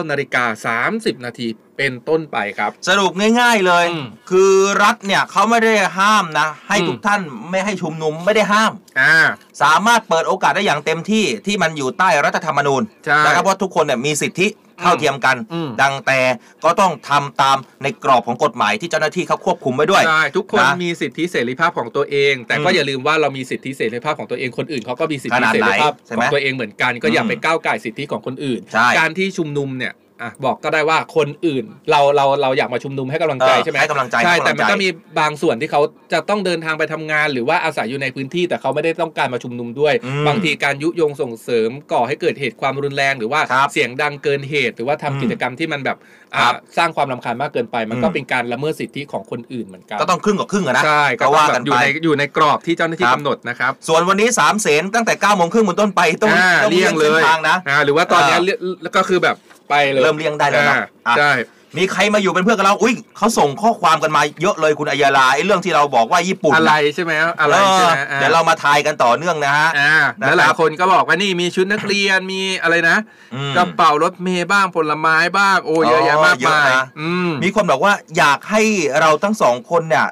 [0.02, 4.52] 9นาฬิกา30 นาที เป็นต้นไปครับ สรุปง่ายๆเลยอืมคือ
[4.82, 9.14] รัฐเนี่ยเขาไม่ได้ห้ามนะ ให้อืมทุกท่านไม่ให้ชุมนุมไม่ได้ห้ามอ่า
[9.62, 14.48] สามารถเปิดโอกาสได้อย่างเต็มที่ที่มันอยู่ใต้รัฐธรรมนูญใช่นะครับว่าทุกคนเนี่ยมีสิทธิ
[14.82, 16.20] เท่าเทียมกันอืมดังแต่
[16.64, 34.88] ก็ต้องทำตามในกรอบของกฎหมายที่เจ้าหน้าที่เขาควบคุมไว้ด้วยใช่ทุกคนนะมีสิทธิเสรีภาพของตัวเอง แต่ก็อืมอย่าลืมว่าเรามีสิทธิเสรีภาพของตัวเองคนอื่นเขาก็มีสิทขธินาดเสไหนรีภาพใช่ขไหมองตัวเองเหมือนกัน ก็อย่าอืมไปก้าวไก่ายสิทธิของคนอื่นใช่การที่ชุมนุมเนี่ยอะบอกก็ได้ว่าคนอื่นเราเราเราอยากมาชุมนุมให้กำลังใจเออใช่ไหมให้กำลังใจใช่ให้กำลังใจแต่มันก็มี
[35.20, 35.80] บางส่วนที่เขา
[36.12, 45.96] จะต้องเดินทางไปทำงาน หรือว่าอาศัยอยู่ในพื้นที่ แต่เขาไม่ได้ต้องการมาชุมนุมด้วยอืมบางทีการยุยงส่งเสริมก่อให้เกิดเหตุความรุนแรง หรือว่าครับเสียงดังเกินเหตุ หรือว่าทำอืมกิจกรรมที่มันแบบ
[46.34, 59.36] อะครับสร้างความรำคาญมากเกินไป มันก็อืมเป็นการละเมิดสิทธิของคนอื่นเหมือนกันก็ต้องครึ่งกับครึ่งอะนะใช่ก็ก็ว่าว่ากักันนอยู่ไปในอยู่ในกรอบที่เจ้าหน้าที่ครับกำหนดนะครับส่วนวันนี้สามเสนตั้งแต่9ก้าโมงครึ่งเป็นต้นไปต้องอ่าต้องเลี่เลี่ยยงงเลเส้นยทางนะอ่าหรือว่าตอนเนี้ยอ่าเลี่ยงก็คือแบบ
[59.68, 61.32] ไปเลยเริ่มเลี่ยงได้แล้วนะอ่าอะ ใช่
[61.78, 72.96] มีใครมาอยู่เป็นเพื่อนกับเรา อุ้ยเขาส่งข้อความกันมาเยอะเลยคุณอัยยาลาไอ้เรื่องที่เราบอกว่าญี่ปุ่นอะไรน่ใช่ไหมอะไรใช่ไหมเออเดี๋ยวเรามาทายกันต่อเนื่องนะฮะ อ่านะครับ แล้วหลายคนก็บอกว่านี่มีชุดนักเรียนมีอะไรนะ
[73.34, 78.62] อืม กระเป๋ารถเมย์บ้างผลไม้บ้างโอ้เยอะแยะมากเยอะมายนะ อืมมีคนบอกว่าอยากให้
[79.00, 80.06] เราทั้งสองคนเนี่ย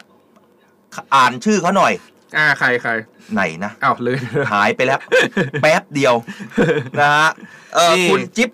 [1.15, 1.93] อ่านชื่อเขาหน่อย
[2.37, 2.93] อ่าใครใคร
[3.35, 4.19] ไหนนะ อ้าวเลย
[4.53, 4.99] หายไปแล้ว
[5.63, 6.15] แป๊บเดียว
[7.01, 7.29] นะฮะ
[7.75, 8.51] เออนี่ คุณจิ๊บ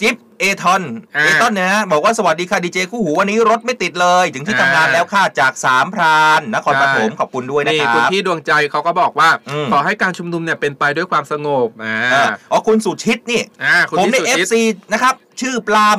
[0.00, 0.82] จิ๊บเอทอน
[1.16, 15.98] อ่าเอทอนเนี่ยฮะบอกว่าสวัสดีค่ะดีเจคู่หูวันนี้รถไม่ติดเลย ถึงที่อ่าทำงานแล้วค่ะจากสามพรานนครปฐมใช่ขอบคุณด้วยนะนี่คคุณรับพี่ดวงใจเขาก็บอกว่าอืมขอให้การชุมนุมเนี่ยเป็นไปด้วยความสงบอ่าเอออ๋อคุณสุชิตนี่อ่าคุณผมพี่ในสุเอฟชิตซีนะครับ ชื่อปลาล์ม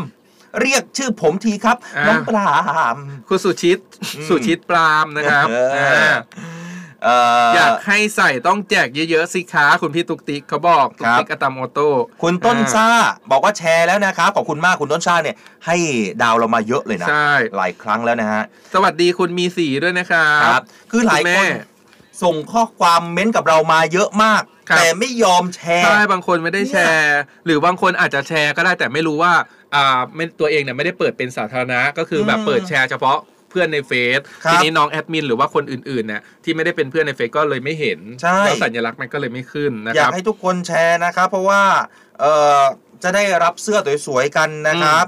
[0.61, 2.51] เรียกชื่อผมทีครับอ่าน้องปลา
[2.87, 2.97] ล์ม
[3.29, 3.77] คุณสุชิต
[4.15, 11.89] อืมสุชิตปรามนะครับเอออ่าเอ่ออยากให้ใส่ต้องแจกเยอะๆสิคะคุณพี่ตุกติ๊กเขาบอกตุกติ๊กอะตามออโต้
[12.21, 12.87] คุณต้นอ่าซ่า
[13.31, 15.75] บอกว่าแชร์แล้วนะครับขอบคุณมากคุณต้นซ่าเนี่ย ให้
[16.21, 21.49] ดาวเรามาเยอะเลยนะใช่หลายครั้งแล้วนะฮะสวัสดีคุณมีสีด้วยนะครับครับคือหลายคุณแม่คน
[22.23, 29.33] ส่งข้อความเม้นต์กับเรามาเยอะมากครับแต่ไม่ยอมแชร์ใช่บางคนไม่ได้แชร์ หรือบางคนอาจจะแชร์ก็ได้แต่ไม่รู้ว่า
[29.75, 41.63] อ่าไม่ตัวเองเนี่ยไม่ได้เปิดเป็นสาธารณะก็คือแบบอืมเปิดแชร์เฉพาะเพื่อนในเฟซครับทีนี้น้องแอดมินหรือว่าคนอื่นๆเนี่ยที่ไม่ได้เป็นเพื่อนในเฟซก็เลยไม่เห็นใช่แล้วสัญลักษณ์มันก็เลยไม่ขึ้นนะอคยารักบให้ทุกคนแชร์นะครับเพราะว่า
[42.19, 42.61] เอ่อ
[43.03, 45.05] จะได้รับเสื้อสวยๆกันนะครับ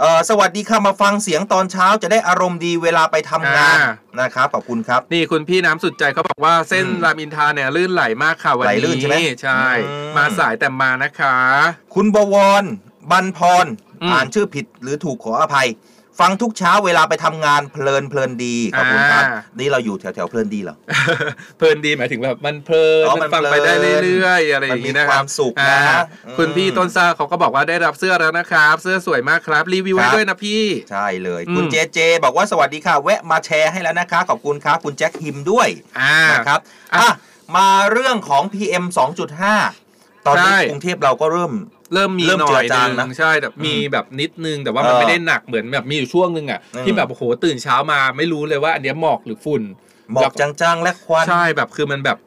[0.00, 11.36] เอ่อสวัสดีค่ะมาฟังเสียงตอนเช้าจะได้อารมณ์ดีเวลาไปทำงานอ่านะครับขอบคุณครับ นี่คุณพี่น้ำสุดใจเขาบอกว่าเส้นอืมรามอินทราเนี่ยลื่นไหลมากค่ะวันไหลลื่นี้นใช่ไหมใช่อืมมาสายแต่มานะคะ
[11.94, 12.64] คุณบวร
[13.10, 13.66] บันพร
[14.02, 15.68] อืมอ่านชื่อผิดหรือถูกขออภัย
[16.20, 20.76] ฟังทุกเช้าเวลาไปทำงานเพลินเพลินดีขอบคุณครับอ่านี่เราอยู่แถวแถวๆเพลินดีเหรอ
[21.58, 35.68] เพลินดีหมายถึงแบบมันเพลินอ๋อมันฟังมันไปเพลินได้เรื่อยๆอะไรอย่างนี้มันมีนะครับความสุขนะอ่าอืมคุณพี่ต้นซ่าเขาก็บอกว่าได้รับเสื้อแล้วนะครับ เสื้อสวยมากครับ รีวิวครัให้บด้วยนะพี่ ใช่เลยอืมคุณเจเจ บอกว่าสวัสดีค่ะ แวะมาแชร์ให้แล้วนะคะขอบคุณครับคุณแจ็คฮิมด้วย
[36.00, 36.60] อ่านะครับ
[36.94, 37.10] อะอะ
[37.56, 38.84] มาเรื่องของ PM
[39.30, 39.89] 2.5
[40.26, 41.52] ตอนนี้ใช่ กรุงเทพเราก็เริ่ม
[41.94, 49.62] เริ่มมีเริ่มหน่เจืออยจางนึนะงใช่แต่มีแบบนิดนึงแต่ว่ามันเออไม่ได้หนักเหมือนแบบมีอยู่ช่วงนึงอะอืม ที่แบบโอ้โหตื่นเช้ามาไม่รู้เลยว่าอันเนี้ยหมอกหรือฝุ่น
[50.12, 52.18] หมอกจางๆและควัน ใช่แบบคือมันแบบ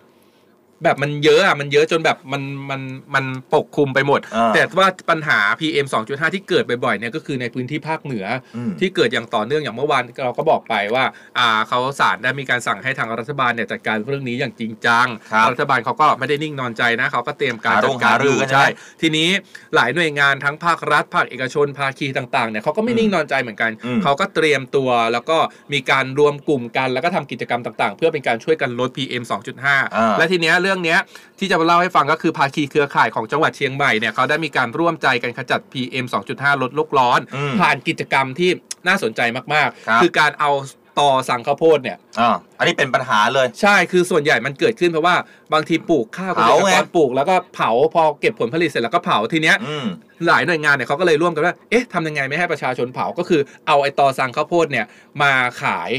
[0.84, 2.82] แบบมันเยอะอะมันเยอะจนแบบมันมัน
[3.16, 11.04] มันปกคลุมไปหมดอ่าแต่ว่าปัญหา PM 2.5 ที่เกิดบ่อยๆเนี่ยก็คือในพื้นที่ภาคเหนืออมที่เกิดอย่างต่อเนื่องอย่างเมื่อวานเราก็บอกไปว่า
[11.38, 19.30] อ่าเขาศาลได้มีการสั่งให้ทางรัฐบาลเนี่ยจัดการเรื่องนี้อย่างจริงจังครับรัฐบาลเขาก็ไม่ได้นิ่งนอนใจนะเขาก็เตรียมการหาจัรดงการหารือกันใช่ใช่ไหมทีนี้
[19.76, 25.38] หลายหน่วยงานทั้งภาครัฐภาคเอกชนภาคีต่างๆเนี่ยเขาก็ไม่นิ่งนอนใจเหมือนกันอืมเขาก็เตรียมตัวแล้วก็
[25.74, 29.24] มีการรวมกลุ่มกันแล้วก็ทำกิจกรรมต่าง ๆ เพื่อเป็นการช่วยกันลด PM
[29.72, 31.00] 2.5 และทีเนี้ยเรื่องเนี้ย
[31.40, 38.50] ที่จะมาเล่าให้ฟังก็คือภาคีเครือข่ายของจังหวัดเชียงใหม่เนี่ยเขาได้มีการร่วมใจกันขจัด PM 2.5 ลดโลกร้อนอืมผ่านกิจกรรมที่
[38.88, 39.22] น่าสนใจ
[39.54, 40.52] มากครับๆคือการเอา
[41.00, 45.16] ตอสั่งข้าวโพดเนี่ยอ่าอันนี้เป็นปัญหาเลย ใช่ คือส่วนใหญ่มันเกิดขึ้นเพราะว่า
[45.54, 49.86] บางทีปลูกข้าวเกษเผาตรไงกรปลูกแล้วก็เผาพอเก็บผลผลิตเสร็จแล้วก็เผาทีเนี้ยอืม
[50.28, 54.86] หลายหน่วยงานเนี่ยเขาก็เลยร่วมกันว่า เอ๊ะทำยังไงไม่ให้ประชาชนเผา ก็คือเอาไอตอสั่งข้าวโพดเนี่ย
[55.22, 55.92] มาขาย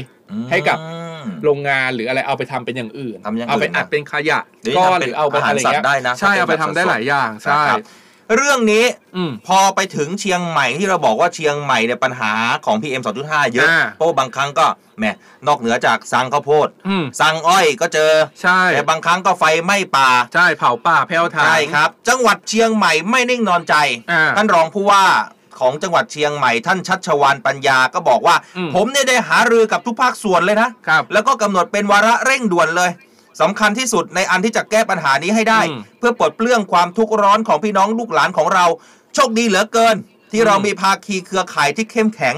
[0.49, 7.79] ให้กับอืมโรงงานหรืออะไรเอาไปทำเป็นอย่างอื่นทำอย่างอื่น เอาไปอัดเป็นขยะหรือก้อนทำเป็นหรือเอาไปอาหารอะไรเงี้สัตว์ได้นะใช่ถ้าเป็นเอาไปทำแบบได้สดๆหลายอย่างใช่นะครับ
[8.35, 8.85] เรื่องนี้
[9.15, 12.31] อืมพอไปถึงเชียงใหม่ที่เราบอกว่าเชียงใหม่เนี่ยปัญหา
[12.65, 14.65] ของ PM 2.5 เยอะอ่าเพราะว่าบางครั้งก็
[14.97, 15.05] แหม
[15.47, 18.11] นอกเหนือจากสั่งข้าวโพดอืมสั่งอ้อยก็เจอ
[18.41, 23.75] ใช่แต่บางครั้งก็ไฟไหม้ป่าใช่เผาป่าแพ้วทางใช่ครับ จังหวัดเชียงใหม่ไม่นิ่งนอนใจ
[24.11, 25.03] อ่าท่านรองผู้ว่า
[25.59, 32.89] ของจังหวัดเชียงใหม่ท่านชัชวานปัญญาก็บอกว่าอืมผมเนี่ยได้หารือกับทุกภาคส่วนเลยนะครับแล้วก็กำหนดเป็นวาระเร่งด่วนเลย
[33.41, 38.65] สำคัญที่สุดในอันที่จะแก้ปัญหานี้ให้ได้อืมเพื่อปลดเปลื้องความทุกข์ร้อนของพี่น้องลูกหลานของเรา
[39.13, 39.95] โชคดีเหลือเกิน
[40.31, 42.35] ที่อืมเรามีภาคีเครือข่ายที่เข้มแข็ง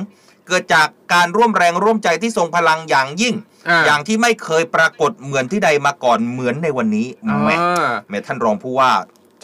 [0.47, 3.35] เกิดจากการร่วมแรงร่วมใจที่ทรงพลังอย่างยิ่ง
[3.69, 7.07] อ่าอย่างที่ไม่เคยปรากฏเหมือนที่ใดมาก่อนเหมือนในวันนี้
[7.43, 8.91] แหมอ่าแหม่ท่านรองผู้ว่า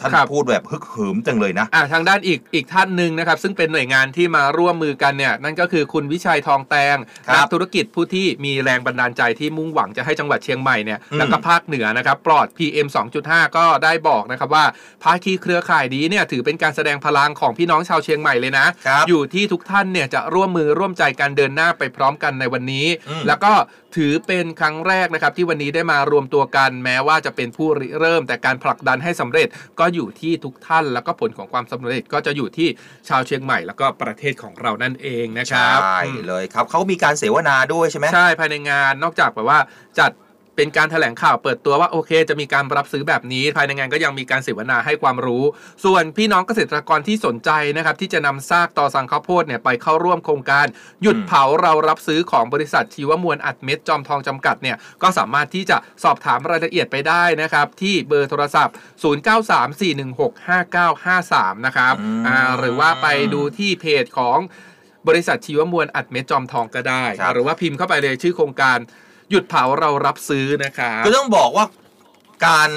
[0.00, 6.96] ท่านครับพูดแบบฮึกเหิมจังเลยนะอ่าทางด้านอีกอีกท่านหนึ่งนะครับ ซึ่งเป็นหน่วยงานที่มาร่วมมือกันเนี่ยนั่นก็คือคุณวิชัยทองแตง
[7.28, 12.86] ครับนักธุรกิจผู้ที่มีแรงบันดาลใจที่มุ่งหวังจะให้จังหวัดเชียงใหม่เนี่ยอืมแล้วก็ภาคเหนือนะครับ ปลอด PM
[13.22, 14.64] 2.5 ก็ได้บอกนะครับว่า
[15.02, 23.52] ภาคีเครือข่ายนี้เนี่ยถือเป็นการแสดงพลังของพี่น้องชาวเชียงใหม่เลยนะครับอยู่ที่ทุกท่านเนี่ยจะร่วมมือร่วมใจกันเดินหน้าไปพร้อมกันในวันนี้อืมแล้วก็
[23.96, 29.48] ถือเป็นครั้งแรกนะครับที่วันนี้ได้มารวมตัวกันแม้ว่าจะเป็นผู้ริเริ่ม แต่การผลักดันให้สำเร็จ
[29.80, 32.68] ก็อยู่ที่ทุกท่าน แล้วก็ผลของความสำเร็จก็จะอยู่ที่
[33.08, 39.58] ชาวเชียงใหม่ แล้วก็ประเทศของเรานั่นเองนะครับใช่อืมเลยครับเขามีการเสวนาด้วยใช่ไหมใช่ภายในงานนอกจากแบบว่า
[39.98, 40.10] จัด
[40.56, 45.44] เป็นการแถลงข่าวเปิดตัวว่าโอเค จะมีการรับซื้อแบบนี้ภายในงานก็ยังมีการเสวนาให้ความรู้
[45.84, 50.66] ส่วนพี่น้องเกษตรกรที่สนใจนะครับที่จะนำซากต่อสังข้าวโพดเนี่ยไปเข้าร่วมโครงการ
[51.02, 61.94] หยุดอืมเผาเรารับซื้อของบริษัทชีวมวลอัดเม็ดจอมทองจำกัดเนี่ยก็สามารถที่จะสอบถามรายละเอียดไปได้นะครับที่เบอร์โทรศัพท์ 0934165953 นะครับ
[62.26, 64.38] อ่าหรือว่าไปดูที่เพจของ
[65.08, 68.78] บริษัทชีวมวลอัดเม็ดจอมทองก็ได้ครับหรือว่าพิมพ์เข้าไปเลยชื่อโครงการ
[69.30, 71.66] หยุดเผาเรารับซื้อนะครับคือต้องบอกว่า
[72.46, 72.70] การ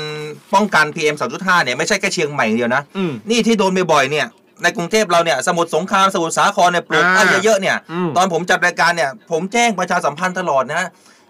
[0.53, 4.27] ป้องกัน PM 2.5เนี่ยไม่ใช่แค่เชียงใหม่อย่างเดียวนะ อืม นี่ที่โดนบ่อยๆเนี่ย
[4.63, 10.83] ในกรุงเทพเราเนี่ยสมุทรสงครามสมุทรสาครเนี่ยปลูกอ่าอ้อยเยอะๆเนี่ย อืมตอนผมจัดรายการเนี่ย ผมแจ้งประชาสัมพันธ์ตลอดนะ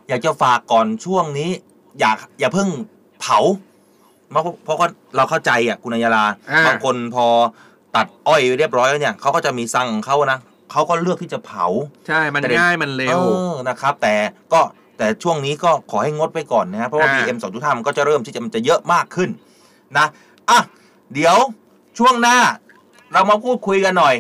[0.10, 1.50] อยากจะฝากก่อนช่วงนี้
[2.00, 2.68] อยากอย่าเพิ่ง
[3.22, 3.40] เผา
[4.32, 7.26] เพราะเพราะว่าเราเข้าใจอะคุณอัยยาลาอ่า บางคนพอ
[7.96, 10.40] ตัดอ้อยเรียบร้อยแล้วเนี่ยเขาก็จะมีสั่งของเขานะ
[10.72, 11.66] เขาก็เลือกที่จะเผา
[12.08, 14.16] ใช่มันแต่เดี๋ยว ง่ายมันเร็ว เออนะครับ แต่
[14.54, 14.60] ก็
[14.98, 19.30] แต่ช่วงนี้ก็ขอให้งดไปก่อนนะเพราะว่าอ่า PM 2.5มันก็จะเริ่มที่จะมันจะเยอะมากขึ้น
[19.98, 20.06] นะ
[20.50, 20.60] อะ
[21.14, 21.36] เดี๋ยว
[21.98, 22.38] ช่วงหน้า
[23.14, 24.16] เรามาพูดคุยกันหน่อย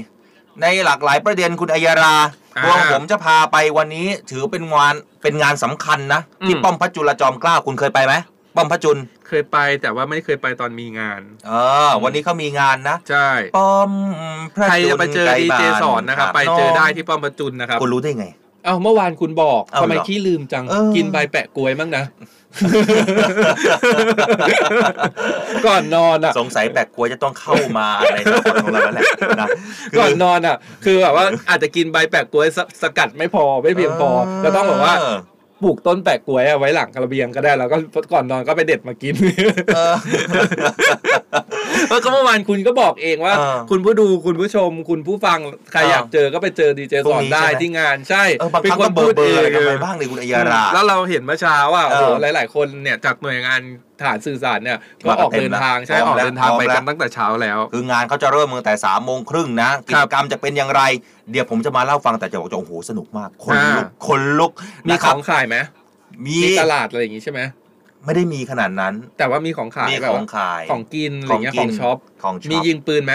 [0.61, 2.15] ในหลากหลายประเด็นคุณอัยยารา
[2.57, 8.13] อ่าพวงผมจะพาไปวันนี้ถือเป็นงานเป็นงานสำคัญนะที่อืมป้อมพระจุลจอมเกล้าคุณเคยไปไหม
[8.55, 11.51] ป้อมพระจุลเคยไปแต่ว่าไม่เคยไปตอนมีงาน เอ
[11.87, 13.91] อ วันนี้เขามีงานนะใช่ป้อม
[14.55, 18.27] พระใครจุลจะไปเจอไกลดีบ้าเจสอนนะครับไปเจอได้ที่ป้อมประจุนนะครับคุณรู้ได้ไง
[18.67, 22.03] เอ้าเมื่อวานคุณบอกเอาทำไมเหรอขี้ลืมจังเออกินใบแปะกล้วยมั้งนะ
[25.65, 29.03] ก่อนนอนอะ สงสัยแปลกกลัวจะต้องเข้ามาในสปอตของเราแล้วแหละ
[29.41, 29.49] นะ
[29.91, 34.09] คืก่อนนอนอะ คือแบบว่าอาจจะกินใบแปะกล้วยสสกัดไม่พอไม่เพียงพอ
[34.43, 35.17] ก็ต้องแบบว่าเออ
[35.63, 37.77] ปลูกต้นแปะกล้วยเอาไว้หลังระเบียงก็ได้แล้วก็
[38.13, 39.15] ก่อนนอนก็ไปเด็ดมากิน
[39.75, 39.95] เออ
[41.89, 45.39] แล้วก็เมื่อวานคุณก็บอกเองว่าเออคุณผู้ดูคุณผู้ชม คุณผู้ฟัง
[45.71, 53.61] ใครเอออยากเจอก็ไปเจอดีเจพรุ่สงอนนี้ได้ใช่ไหมที่งานใช่เออบางครั้งก็เบอร์เบอร์อะไรกันไปบ้างเลยคุณอัยยาราแล้วเราเห็นเมื่อเช้าว่าโอ้โหเออหลาย ๆ คนเนี่ยจากหน่วยงาน
[54.03, 60.81] ฐานสื่อสารเนี่ยก็มากันออกเดินทางเต็มแล้วใช่พร้อออมกแล้วเดินทางไปพร้อมแล้วกันตั้งแต่เช้าแล้ว คืองานเขาจะเริ่มตั้งแต่สามโมงครึ่งนะกิครัจบกรรมจะเป็นอย่างไร
[61.31, 64.51] เดี๋ยวผมจะมาเล่าฟังแต่จะบอกจะโอ้โหสนุกมากคนลุกอ่าคนลุก
[64.87, 65.57] มีนะขครับของขายไหม
[66.25, 67.41] มีมีตลาดอะไรอย่างงี้ใช่ไหม
[68.05, 73.13] ไม่ได้มีขนาดนั้น แต่ว่ามีของขายมีแบบขอว่างขายของกินอะไรเงี้ยของช็อปของช็อปมียิงปืนไหม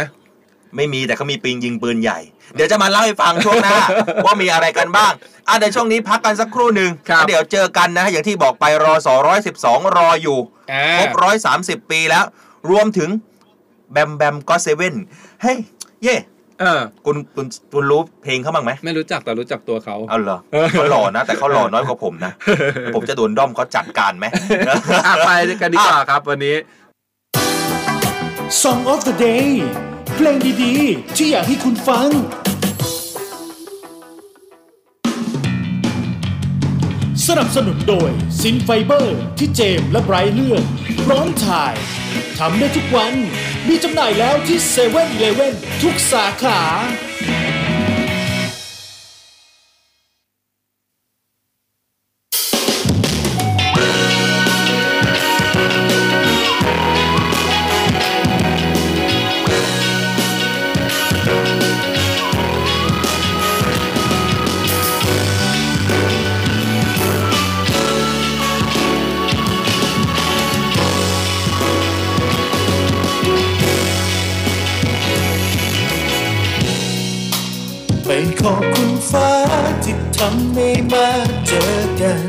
[0.76, 2.20] ไม่มีแต่เขามีปืนยิงปืนใหญ่
[2.56, 3.76] เดี๋ยวจะมาเล่าให้ฟังช่วงหน้า
[4.24, 5.12] ว่ามีอะไรกันบ้าง
[5.48, 10.38] อะเดี๋ยวช่วงนี้พักกันสักครู่หนึ่งครับแล้วเดี๋ยวเจอกันนะ อย่างที่บอกไปรอสอร้อยสิบสองรออยู่
[10.72, 12.24] อ่าครบร้อยสามสิบปีแล้ว
[12.70, 13.10] รวมถึง
[13.92, 14.94] แบมแบม GOT7
[15.42, 15.56] เฮ้ย
[16.04, 16.16] เย่
[16.60, 20.38] เออคุณคุณคุณรู้เพลงเขาบ้างไหมไม่รู้จักแต่รู้จักตัวเขาเอาเหรอ
[20.72, 22.32] เขาหล่อนะ แต่เขาหล่อน้อยกว่าผมนะ
[22.94, 24.26] ผมจะโดนด้อมเขาจัดการไหม
[25.06, 25.30] อะไป
[25.62, 26.56] กันดีกว่าครับวันนี้
[28.62, 29.48] Song of the Day
[30.16, 32.08] เพลงดีๆ ที่อยากให้คุณฟัง
[37.28, 40.64] สนับสนุนโดยซินไฟเบอร์ที่เจมและไบรท์เลือก
[41.04, 41.74] พร้อมถ่าย
[42.38, 43.14] ทำได้ทุกวัน
[43.68, 46.60] มีจำหน่ายแล้วที่เซเว่นเลเว่นทุกสาขา
[78.06, 78.10] ไป
[78.40, 79.30] ขอบคุณฟ้า
[79.84, 81.08] ที่ทำให้มา
[81.46, 82.20] เจอกัน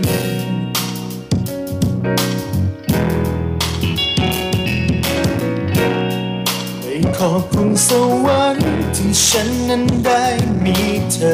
[6.82, 6.86] ไป
[7.18, 7.90] ขอบคุณส
[8.26, 10.26] วรรค์ที่ฉันนั้นได้
[10.64, 10.78] มี
[11.12, 11.34] เธอ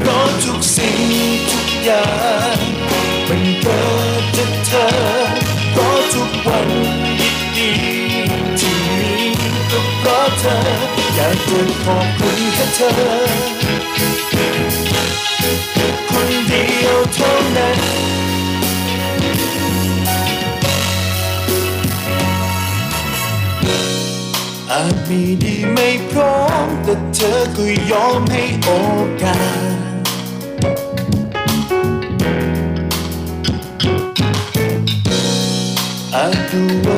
[0.00, 1.00] เพราะทุกสิ่ง
[1.50, 2.06] ทุกอย่า
[2.56, 2.81] ง
[10.44, 10.58] เธอ
[11.16, 12.92] อยากจะขอบคุณแค่เธอ
[16.10, 17.78] คนเดียวเท่านั้น
[24.70, 28.68] อาจมีดีไม่พร้อม แต่เธอก็ยอมให้โอ
[29.22, 30.02] กาส
[36.14, 36.91] อาจดู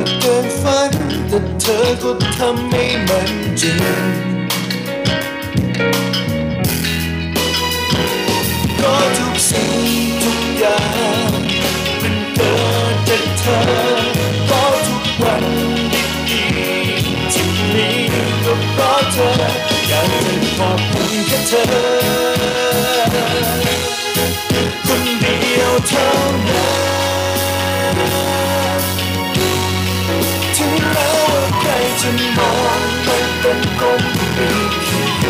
[1.67, 3.81] เธอก็ทำให้มันจริง
[8.81, 9.81] ก็ทุกสิ่ง
[10.23, 10.83] ทุกอย่า
[11.29, 11.33] ง
[12.03, 12.55] มันเกิ
[12.93, 13.61] ดจากเธอ
[14.51, 15.45] ก็ทุกวัน
[16.29, 17.89] ดีๆที่มี
[18.45, 19.31] ก็เพราะเธอ
[19.89, 21.65] อยากจะขอบคุณแค่เธอ
[24.87, 26.09] คนเดียวเท่า
[26.49, 26.94] นั้น
[32.07, 34.01] ฉันมองมันเป็นคง
[34.35, 34.49] ไม่
[34.85, 35.25] ผิด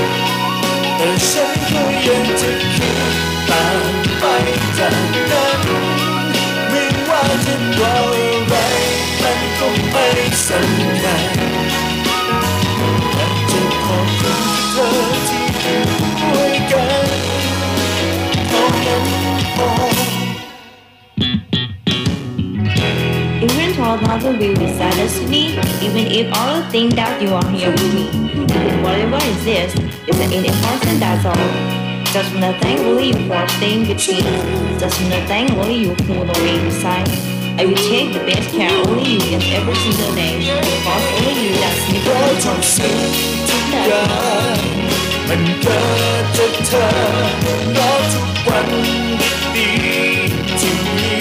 [0.97, 2.99] แต่ฉันก็ยังจะคิด
[3.49, 3.85] ตาม
[4.19, 4.25] ไป
[4.79, 4.97] จาก
[5.31, 5.63] นั้น
[6.71, 8.34] ไม่ว่าจะเรา
[23.94, 25.54] Even told not to be beside us to me,
[25.86, 28.10] even if all the things that you are here with me.
[28.34, 29.78] Even whatever exists
[30.10, 31.38] is an important that's all.
[32.10, 34.26] Just when I thank only you for staying between.
[34.80, 37.06] Just when I thank only you for the way you sign.
[37.62, 40.42] I will take the best care only you in every single day.
[40.50, 42.98] Because only you that's me เพราะทุกสิ่ง
[43.48, 44.06] ทุกอย่า
[44.58, 44.60] ง
[45.28, 45.80] มันเกิ
[46.22, 46.86] ดจากเธอ
[47.74, 48.68] เพราะทุกวัน
[49.56, 51.12] ดีๆที่มี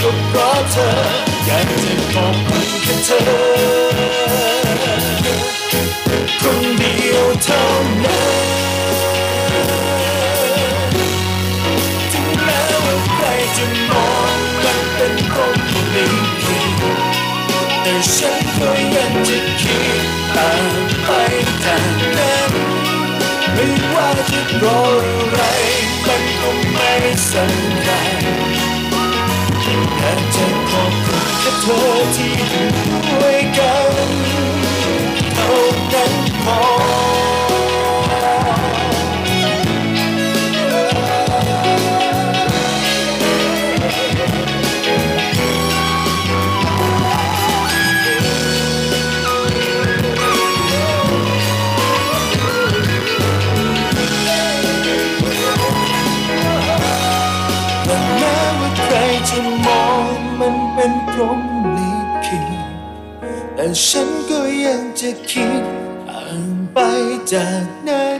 [0.00, 3.21] ก็เพราะเธอ อยากจะขอบคุณแค่เธอ
[6.41, 7.63] คนเดียวเท่า
[8.03, 8.47] นั้น
[12.11, 13.25] ถึงแม้ว่าใคร
[13.57, 15.57] จะมองมันเป็นคน
[15.91, 16.05] ไม่
[16.43, 16.81] ผิด
[17.81, 20.01] แต่ฉันก็ยังจะคิด
[20.35, 20.73] ตาม
[21.05, 21.09] ไป
[21.65, 21.83] จาก
[22.17, 22.51] นั้น
[23.53, 25.39] ไม่ว่าจะรออะไร
[26.07, 26.93] มันก็ไม่
[27.31, 28.22] สำคัญ
[30.03, 31.79] แต่จะขอบคุณแค่เธอ
[32.15, 32.67] ที่อยู่
[33.09, 34.11] ด้วยกัน
[35.35, 35.55] เท่า
[35.93, 36.13] นั้น
[36.43, 37.32] พอ
[63.81, 65.63] ฉันก็ยังจะคิด
[66.09, 66.77] อ่านไป
[67.33, 68.19] จากนั้น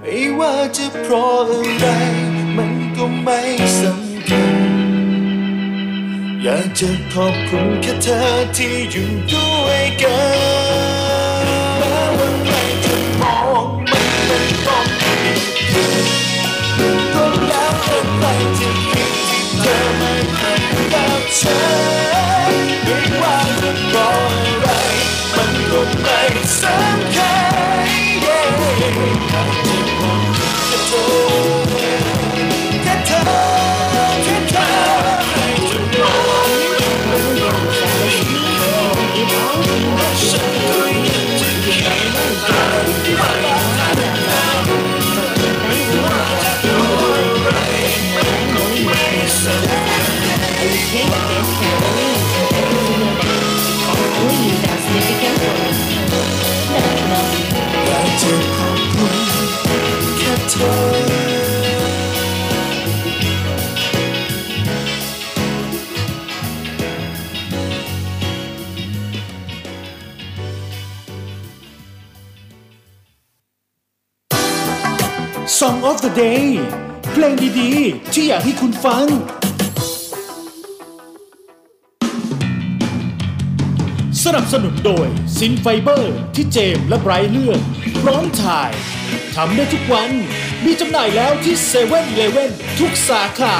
[0.00, 1.86] ไม่ว่าจะเพราะอะไร
[2.56, 3.40] มันก็ไม่
[3.80, 4.56] สำคัญ
[6.42, 8.20] อยากจะขอบคุณแค่เธอ
[8.56, 10.35] ที่อยู่ด้วยกัน
[75.66, 76.46] Song of the Day
[77.12, 79.06] เพลงดีๆ ที่อยากให้คุณฟัง
[84.24, 87.60] สนับสนุนโดยซินไฟเบอร์ที่เจมและไบรท์เลือก
[88.02, 88.70] พร้อมถ่าย
[89.34, 90.10] ทำได้ทุกวัน
[90.64, 93.56] มีจำหน่ายแล้วที่เซเว่นเลเว่นทุกสาขา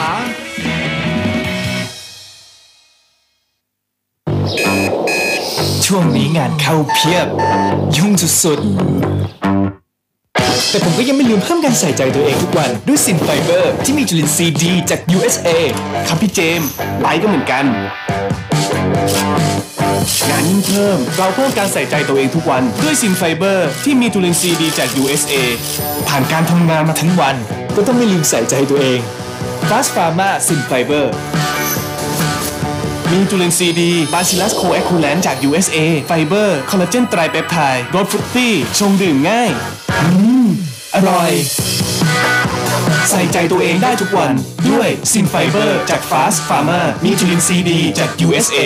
[5.87, 7.27] ช่วงนี้งานเข้าเพียบ
[7.97, 9.36] ยุ่งสุดๆ
[10.71, 15.49] แต่ผมก็ยังไม่ลืมเพิ่มการใส่ใจตัวเองทุกวันด้วยซินไฟเบอร์ที่มีจุลินทรีย์ดีจาก USA
[16.07, 17.64] ครับพี่เจมไบรท์ก็เหมือนกัน
[20.29, 25.35] งานยิ่งเพิ่ม เราเพิ่มการใส่ใจตัวเองทุกวัน ด้วยซินไฟเบอร์ที่มีจุลินทรีย์ดีจาก USA
[26.09, 27.37] ผ่านการทำงานมาทั้งวัน
[27.77, 29.01] ก็ต้องไม่ลืมใส่ใจตัวเอง
[29.69, 31.12] Fast Pharma ซินไฟเบอร์
[33.12, 39.51] มีจุลินทรีย์ดี Bacillus coagulans จาก USA ไฟเบอร์ คอลลาเจนไตรเปปไทด์รส fruity ชงดื่มง่าย
[40.97, 41.33] อร่อย
[43.11, 44.35] ใส่ใจตัวเองได้ทุกวัน
[44.71, 48.57] ด้วยซินไฟเบอร์จาก Fast Pharma มีจุลินทรีย์ดีจาก USA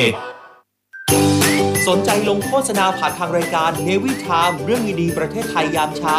[1.88, 6.16] สนใจลงโฆษณาผ่านทางรายการ Navy Time เรื่องดีๆประเทศไทยยามเช้า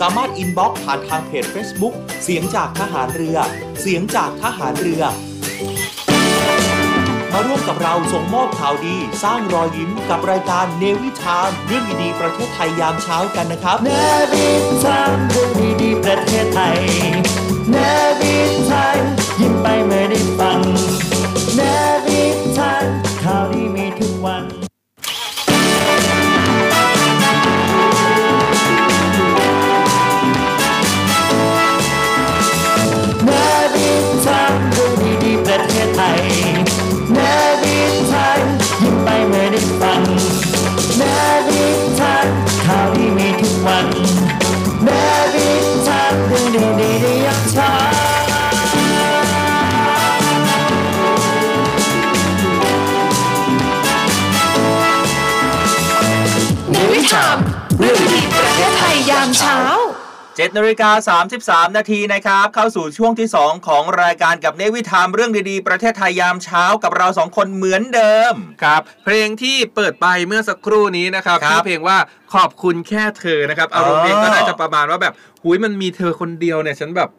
[0.00, 3.38] สามารถ inbox ผ่านทางเพจ Facebook เสียงจากทหารเรือ
[3.80, 5.02] เสียงจากทหารเรือ
[7.36, 13.90] มาร่วมกับเราส่งมอบข่าวดี สร้างรอยยิ้มกับรายการเนวิทามเรื่องดีๆประเทศไทยยามเช้ากันนะครับเน
[14.32, 14.48] วิ
[14.84, 15.50] ทามเรื่อง
[15.82, 16.78] ดีๆประเทศไทย
[17.70, 17.76] เน
[18.20, 18.36] วิ
[18.70, 19.00] ทาม
[19.40, 20.60] ยิ้มไปเมื่อได้ฟัง
[21.56, 21.60] เน
[22.06, 22.22] วิ
[22.58, 22.84] ทาม
[23.22, 24.63] ข่าวดีมีทุกวันเน
[43.66, 43.86] วัน
[44.84, 44.88] เน
[45.34, 45.48] วิ
[45.86, 46.46] ทามเรื่อง
[46.80, 47.70] ดีๆในยามเช้า
[56.70, 57.38] เนวิชาม
[57.78, 59.58] เรื่องดีๆประเทศไทยยามเช้า
[60.36, 71.98] 7นาฬิกา33 นาทีนะครับ เข้าสู่ช่วงที่ 2 ของรายการกับเนวิทามเรื่องดีๆ ประเทศไทยยามเช้ากับเราสองคนเหมือนเดิม ครับ เพลงที่เปิดไปเมื่อสักครู่นี้นะครับครับชื่อเพลงว่า
[72.34, 77.10] ขอบคุณแค่เธอนะครับอารมณ์เพลงก็น่าจะประมาณว่าแบบหุยมันมีเธอคนเดียวเนี่ยฉันแบบ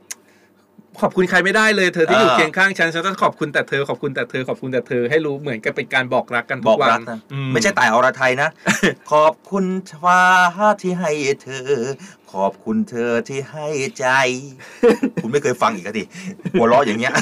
[1.01, 8.49] ขอบคุณใครไม่ได้เลยเธอที่อยู่อ่าเคียงข้างฉันฉันจะขอบคุณแต่เธอขอบคุณแต่เธอขอบคุณแต่เธอให้รู้เหมือนกับเป็นการบอกรักกันทุบอกกวัรันกนะอืไม่ใช่ตายอรไทยนะ
[9.11, 9.65] ขอบคุณ
[10.03, 10.21] ฟ้า
[10.81, 11.11] ที่ให้
[11.43, 11.69] เธอ
[12.24, 13.67] ข อบคุณเธอที่ให้
[13.99, 14.07] ใจ
[15.21, 16.03] คุณไม่เคยฟังอีกอะดิ
[16.53, 17.13] หัวเราะอย่างเงี้ย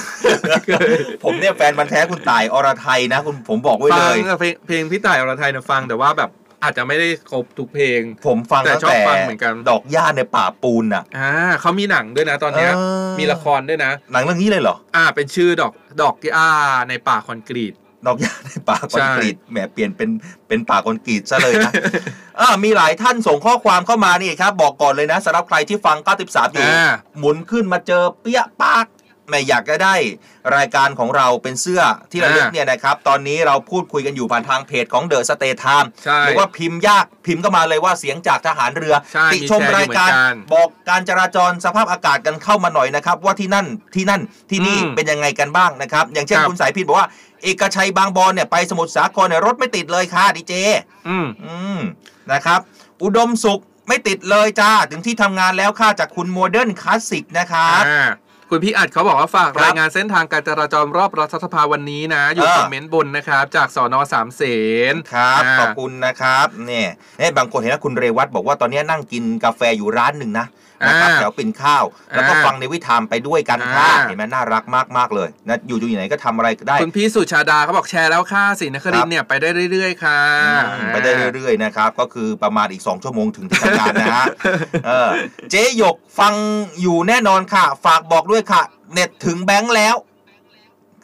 [1.23, 6.31] ผมเนี่ยแฟนมันธุ์แท้คุณตายอรไทยนะ คุณผมบอกไว้ฟัเลงย อะเพลงเพลงพี่ต่ายอรไทยนะฟังแต่ว่าแบบ
[6.63, 16.47] อาจจะไม่ได้ครบทุกเพลง ผมฟังแต่ตั้งชอบแต่ฟังเหมือนกัน ดอกหญ้าในป่าปูนน่ะ อ่าเขามีหนังด้วยนะตอนเนี้ยเออ มีละครด้วยนะ หนังเรื่องนี้เลยเหรอ อ่าเป็นชื่อดอกดอกอ่า
[16.89, 17.73] ในป่าคอนกรีต
[18.05, 20.09] ดอกหญ้าในป่าคอนกรีตใช่แหมเปลี่ยนเป็น
[20.47, 21.71] เป็นป่าคอนกรีตซะเลยนะ
[22.39, 28.85] อ่ามีหลายท่านส่งข้อความเข้ามานี่ครับ บอกก่อนเลยนะสำหรับใครที่ฟัง 93 อยู่อ่าหมุนขึ้นมาเจอเปี้ยปาก
[29.29, 29.95] ไม่อยากจะได้
[30.57, 44.21] รายการของเราเป็นเสื้อที่ระลึกอ่าเนี่ยนะครับ ตอนนี้เราพูดคุยกันอยู่ผ่านทางเพจของ The State Time ใช่หรือว่าพิมพ์ยากพิมพ์เข้ามาเลยว่าเสียงจากทหารเรือใช่ติชมมีแชร์อยู่รายการเหมือนกันบอกการจราจรสภาพอากาศกันเข้ามาหน่อยนะครับ ว่าที่นั่นที่นั่น
[44.51, 47.07] ที่นี่อืมเป็นยังไงกันบ้างนะครับ อย่างเช่นครับคุณสายพินบอกว่า
[47.43, 50.53] เอกชัยบางบอนเนี่ยไปสมุทรสาครเนี่ยรถไม่ติดเลยค่ะดีเจ
[51.09, 51.79] อืมอืม
[52.31, 52.59] นะครับ
[53.03, 58.09] อุดมสุขไม่ติดเลยจ้า ถึงที่ทำงานแล้วค่ะจากคุณ Modern Classic นะครับอ่า
[58.55, 64.43] คุณพี่อัดเขาบอกว่าฝากครับรายงานเส้นทางการจราจรรอบรัฐสภาวันนี้นะ อยู่เออคอมเมนต์บนนะครับ จากสอนอสามเส
[64.91, 70.45] นครับาขอบคุณนะครับเนี่ยเอ้ยบางคนเห็นนะคุณเรวัตบอกว่าตอนนี้นั่งกินกาแฟอยู่ร้านหนึ่งนะ
[70.87, 71.83] นะครับอ่าแถวปิ่นข้าว
[72.15, 80.19] แล้วก็อ่าฟังในวิธามไปด้วยกันค่ะอ่าเห็นไหมน่ารักมากมากๆเลยนะอยู่อยู่ไหนก็ทำอะไรก็ได้คุณพี่สุชาดาเขาบอกแชร์แล้วค่ะสินครินทร์เนี่ยไปได้เรื่อยๆค่ะ
[80.73, 84.25] อืมไปได้เรื่อยๆนะครับก็คือประมาณอีก 2 ชั่วโมงถึงที่ทำงานนะฮะ
[84.85, 85.09] เออ
[85.51, 86.33] เจ๊หยกฟัง
[86.81, 88.61] อยู่แน่นอนค่ะ ฝากบอกด้วยค่ะ
[88.93, 89.95] เน็ตถึงแบงค์แล้ว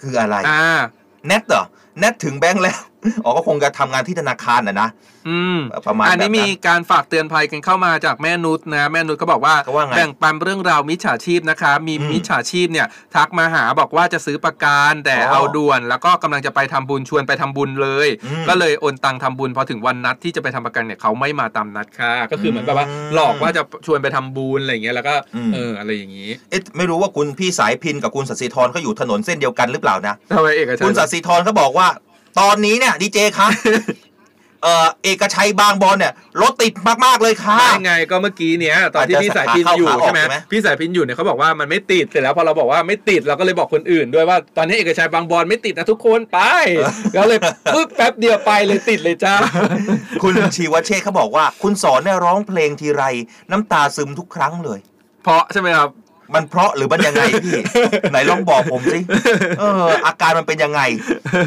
[0.01, 0.79] คืออะไรอ่า
[1.27, 1.65] เน็ตเหรอ
[1.99, 2.79] เน็ตถึงแบงค์แล้ว
[3.25, 4.89] อ๋อก็คงจะทำงานที่ธนาคารนะนะ
[5.29, 31.87] อืม ประมาณอันนี้แบบนั้นมีการฝากเตือนภัยกันเข้ามาจากแม่นุชนะแม่นุชก็บอกว่าเขาว่าไงแบ่งปันเรื่องราวมิจฉาชีพนะคะ มีอืมมิจฉาชีพเนี่ยทักมาหาบอกว่าจะซื้อประกันแต่อ๋อเอาด่วน แล้วก็กำลังจะไปทำบุญชวนไปทำบุญเลย อืมก็เลยโอนตังค์ทำบุญพอถึงวันนัดที่จะไปทำประกันเนี่ยเขาไม่มาตามนัดค่ะ ก็คือเหมือนแบบว่าอืมหลอกว่าจะชวนไปทำบุญอะไรอย่างเงี้ยแล้วก็อืม เอออะไรอย่างงี้เอ๊ะไม่รู้ว่าคุณพี่สายพินกับคุณสัสิธรเขาอยู่ถนนเส้นเดียวกันหรือเปล่านะ ทำไมเอกชัยคุณสัสิธรเขาบอกว่า
[32.39, 33.47] ตอนนี้เนี่ยดีเจคะ
[34.63, 36.73] เอ่อเอกชัยบางบอลเนี่ยรถติด
[37.05, 46.39] มากๆเลยค่ะได้ไงก็เมื่อกี้เนี้ยตอนที่อาจจะพี่สายพินขาเข้าอยู่ขาออกใช่ไหมใช่ไหมพี่สายพินอยู่เนี่ยเขาบอกว่ามันไม่ติดเสร็จแล้วพอเราบอกว่าไม่ติดเราก็เลยบอกคนอื่น ด้วยว่าตอนนี้เอกชัยบางบอลไม่ติดนะทุกคนไป
[47.15, 47.39] ก็เลย
[47.73, 49.35] ปึ๊บแป๊บเดียวไปเลยติดเลยจ้า
[50.23, 53.03] คุณชีวเชษฐ์เขาบอกว่า คุณสอนเนี่ยร้องเพลงทีไร
[53.51, 54.79] น้ำตาซึมทุกครั้งเลย
[55.23, 55.89] เพราะใช่ไหมครับ
[56.33, 57.59] มันเพราะหรือมันยังไงพี่
[58.11, 58.99] ไหนลองบอกผมสิ
[59.59, 60.81] เอออาการมันเป็นยังไง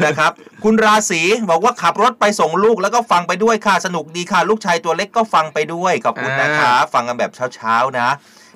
[0.05, 0.31] นะครับ
[0.63, 8.09] คุณราศีบอกว่าขับรถไปส่งลูกแล้วก็ฟังไปด้วยค่ะสนุกดีค่ะลูกชายตัวเล็กก็ฟังไปด้วยขอบคุณนะคะฟังกันแบบเช้าๆนะ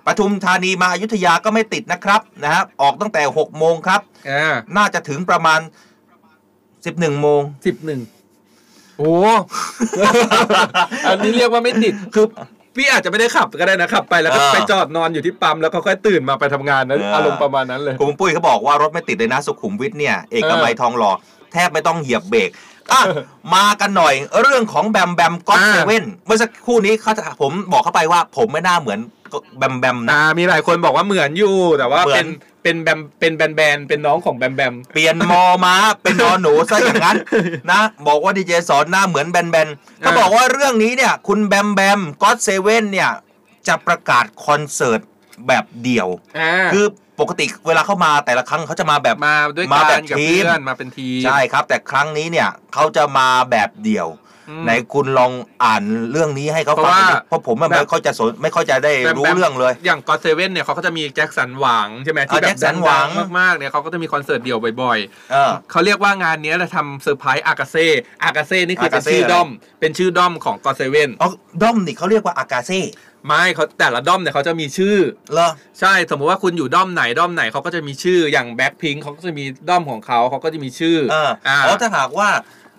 [0.06, 5.60] ปทุมธานีมาอยุธยาก็ไม่ติดนะครับนะครับออกตั้งแต่6โมงครับอ่าน่าจะถึงประมาณ
[6.42, 8.02] 11โมงสิบหนึ่ง
[9.00, 9.14] โอ้
[11.08, 12.26] อันนี้เรียกว่าไม่ติดคือ
[12.78, 21.12] พี่อาจจะไม่ได้ขับก็ได้นะขับไปแล้วก็เออไปจอดนอนอยู่ที่ปั๊มแล้วก็ค่อยตื่นมาไปทำงานนะเออออารมณ์ประมาณนั้นเลยคุณปุ้ยเขาบอกว่ารถไม่ติดเลยนะสุขุมวิทเนี่ยเอกมัยทองหล่อ
[21.54, 22.50] แทบไม่ต้องเหยียบเบรก
[22.92, 23.02] อะ
[23.56, 29.00] มากันหน่อยเรื่องของแบมแบมก็อตอ่าเซเว่นเมื่อสักครู่นี้เขาจะผมบอกเข้าไปว่าผมไม่น่าเหมือน
[29.58, 32.30] แบมแบมนะ อ่ามีหลายคนบอกว่าเหมือนอยู่ แต่ว่าเหมืเป็อน น
[32.64, 37.18] เป็นแบมเป็นแบนแบนเป็นน้องของแบมแบม เปลี่ยนมอมาเป็นนอหนูซะอย่างนั้น
[37.72, 39.68] นะ บอกว่าดีเจสอนหน้าเหมือนแบนแบน
[40.00, 43.10] เขาบอกว่าเรื่องนี้เนี่ย คุณแบมแบมก็อตเซเว่นเนี่ย
[43.68, 45.02] จะประกาศคอนเสิร์ต
[45.48, 46.08] แบบเดี่ยว
[46.40, 46.86] อ่า คือ
[47.20, 54.10] ปกติเวลาเข้ามาแต่ละครั้งเขาจะมาแบบมาด้วยมากัแบนบกับทีมเพื่อนมาเป็นทีมใช่ครับ แต่ครั้งนี้เนี่ยเขาจะมาแบบเดี่ยว
[54.50, 55.32] อืมไหนคุณลอง
[55.64, 65.00] อ่านเรื่องนี้ให้เขาฟังหน่อยดิเพเพราะว่าราะผมอะแบบไม่ค่อยจะสนไม่ค่อยจะได้แบบรู้แบบเรื่องเลย อย่าง GOT7 เนี่ยเขาก็จะมีแจ็คสันหวังใช่ไหมที่อ่าแบบแจ็คสันหวังดังๆมากๆเนี่ยเขาก็จะมีคอนเสิร์ตเดี่ยวบ่อย
[65.32, 67.88] เออๆเขาเรียกว่างานเนี้ยจะทำเซอร์ไพรส์อากาเซ่
[68.24, 69.50] อากาเซ่นี่คือเป็น Agase ชื่ออะไรด้อม
[69.80, 71.30] เป็นชื่อด้อมของ GOT7 อ๋อ
[71.62, 72.82] ด้อมนี่เขาเรียกว่าอากาเซ่
[73.28, 74.98] ไม่เขาแต่ละด้อมเนี่ยเขาจะมีชื่อ
[75.34, 75.50] เหรอ
[75.80, 82.30] ใช่สมมติว่าคุณอยู่ด้อมไหนด้อมไหนเขาก็จะมีชื่ออย่างแบ็คพิงเขาก็จะมีด้อมของเขาเขาก็จะมีชื่อเอออ่าอ๋อถ้าหากว่า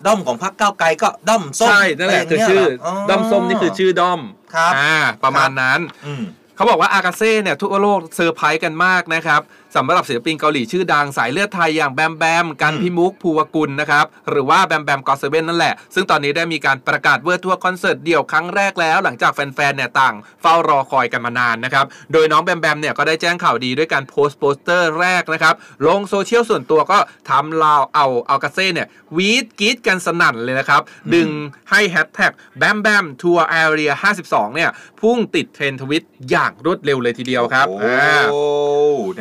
[0.05, 4.21] ด้อมของพรรคก้าวไกลก็ด้อมส้มใช่นั่นแหละไรคืออย่างชื่อเงี้ยเหรด้อมส้มนี่คือชื่อด้อม
[4.55, 6.23] ครับอ่าประมาณนั้นอืม
[6.55, 9.41] เขาบอกว่าอากาเซ่เนี่ยทั่วโลกเซอร์ไพรส์กันมากนะครับ
[9.75, 25.55] สำหรับศิลปินเกาหลีชื่อดังสายเลือดไทยอย่างแบมแบมกันต์พิมุกต์ภูวกุลนะครับหรือว่าแบมแบม GOT7นั่นแหละ ซึ่งตอนนี้ได้มีการประกาศ World Tour คอนเสิร์ตเดี่ยวครั้งแรกแล้ว หลังจากแฟนๆเนี่ยต่างเฝ้ารอคอยกันมานานนะครับโดยน้องแบมแบมเนี่ยก็ได้แจ้งข่าวดีด้วยการโพสต์โปสเตอร์แรกนะครับ
[25.87, 26.97] ลงโซเชียลส่วนตัวก็
[27.29, 30.81] ทำเหล่าเอาอากาเซ่เนี่ยหวีดกรี๊ดกันสนั่นเลยนะครับ
[31.13, 31.29] ดึง
[31.71, 33.91] ให้แฮชแท็กแบมแบม Tour Area
[34.23, 34.69] 52เนี่ย
[35.01, 38.21] พุ่งติดเทรนด์ทวิตอย่างรวดเร็วเลยทีเดียวครับโอ้อ่า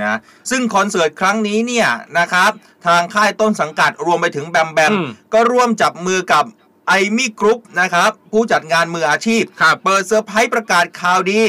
[0.01, 0.19] นะ
[0.51, 1.89] ซึ่งคอนเสิร์ตครั้งนี้เนี่ย
[2.19, 2.51] นะครับ
[2.87, 6.45] ทางค่ายต้นสังกัดรวมไปถึงแบมแบมอืมก็ร่วมจับมือกับ
[6.89, 11.41] ไอมี่กรุ๊ปนะครับผู้จัดงานมืออาชีพครับเปิดเซอร์ไพรส์ประกาศข่าวดี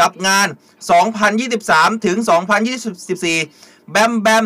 [0.00, 0.46] กับงาน
[1.26, 2.16] 2023 ถึง
[2.84, 4.44] 2024 แบมแบม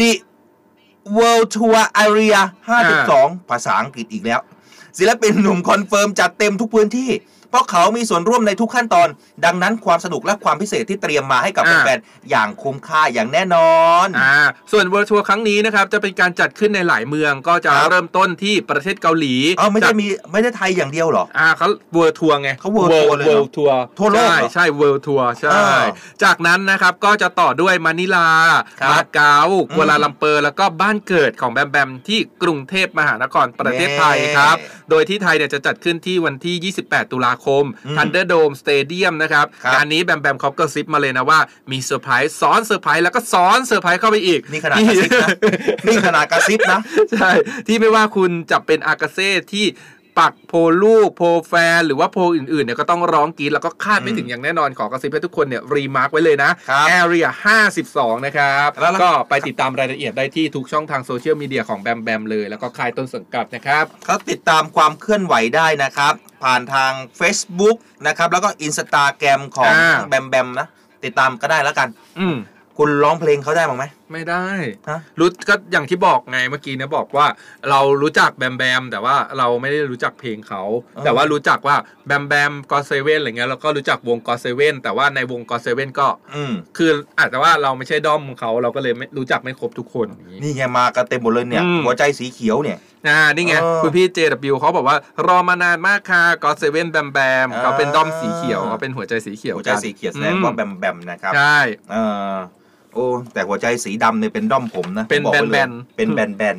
[0.00, 0.12] The
[1.16, 2.38] World Tour Area
[2.96, 4.40] 52 ภาษาอังกฤษอีกแล้ว
[4.98, 7.10] ศิลปินหนุ่มคอนเฟิร์มจัดเต็มทุกพื้นที่
[7.52, 9.08] เพราะเขามีส่วนร่วมในทุกขั้นตอน
[9.44, 13.74] ดังนั้นความสนุกและความพิเศษที่เตรียมมาให้กับอ่าแฟนๆอย่างคุ้มค่าอย่างแน่นอ
[14.06, 14.34] นอ่า
[14.72, 25.82] ส่วน World Tour ครั้งนี้นะครับจะเป็นการจัดขึ้นในหลายเมืองก็จะครับเริ่มต้นที่ประเทศเกาหลีเอ้าไม่ได้จากมีไม่ได้ไทยอย่างเดียวเหรออ่าเขา World Tour ไงเขา World Tour เลยเหรอ World Tour ทั่วโลกใช่เหรอใช่ World Tour ใช่อ่า
[26.24, 28.28] จากนั้นนะครับก็จะต่อด้วยมะนิลา
[28.80, 41.40] ครับมาเก๊าอืมกัวลาลัมเปอร์แล้วก็บ้านเกิดของแบมแบมที่กรุงเทพมหานครประเทศไทยครับเย้โดยที่ไทยเนี่ยจะจัดขึ้นที่วันที่ 28 ตุลาคมอืม Thunder Dome Stadium นะครับครับงานนี้แบมแบมเขากระซิบมาเลยนะว่า
[41.72, 45.28] มีเซอร์ไพรส์ซ้อนเซอร์ไพรส์แล้วก็ซ้อนเซอร์ไพรส์เข้าไปอีก นี่ขนาดกระซิบนะ
[45.86, 46.80] นี่ขนาดกระซิบนะ
[47.12, 47.30] ใช่
[47.66, 49.64] ที่ไม่ว่าคุณจะเป็นอากาเซ่ที่
[50.18, 57.28] ปักโพลลูกโพลแฟน หรือว่าโพอื่นๆเนี่ยก็ต้องร้องกรี๊ดแล้วก็คาดไม่ถึงอย่างแน่นอนขอกระซิบให้ทุกคนเนี่ย remark ไว้เลยนะครับ Area
[57.76, 66.12] 52 นะครับแล้วแล้วก็ไปติดตามรายละเอียดได้ที่ทุกช่องทางโซเชียลมีเดียของแบมแบมเลย แล้วก็ค่ายต้นสังกัดนะครับเขาติดตามความเคลื่อนไหวได้นะครับ
[66.44, 70.66] ผ่านทาง Facebook นะครับแล้วก็อินสตาแกรมของอ่าแบมแบมนะ
[71.04, 71.88] ติดตามก็ได้แล้วกัน
[72.20, 72.36] อืม
[72.78, 74.46] คุณร้องเพลงเขาได้บ้างไหม ไม่ได้
[74.88, 77.26] ฮะ รู้ก็อย่างที่บอกไงเมื่อกี้เนี่ยบอกว่า
[77.70, 80.62] เรารู้จักแบมแบมแต่ว่าเราไม่ได้รู้จักเพลงเขา
[81.04, 94.96] แต่ว่ารู้จักว่าแบมแบม GOT7 อะไรเงี้ยแล้วก็รู้จักวง GOT7 แต่ว่าในวง GOT7 ก็ อืมคืออาจจะว่าเราไม่ใช่ด้อมเขาเราก็เลยไม่รู้จักไม่ครบทุกคนอย่างนี้ นี่ไงมากันเต็มหมดเลยเนี่ย อืม หัวใจสีเขียวเนี่ย อ่านี่ไงเออคุณพี่ JW เขาบอกว่า
[95.26, 101.58] รอมานานมากค่ะ GOT7 แบมแบมอ่า เขาเป็นด้อมสีเขียวเขาเป็นหัวใจสีเขียวหัวใจกันสีเขียวแสดงว่าแบมแบมนะครับ ใช่
[101.90, 101.96] เอ
[102.32, 102.36] อ
[102.94, 106.56] โอ้แต่หัวใจสีดำเนี่ยเป็นด้อมผมนะเป็นผมบอกไว้เลยแบนๆ เป็นแบนแบน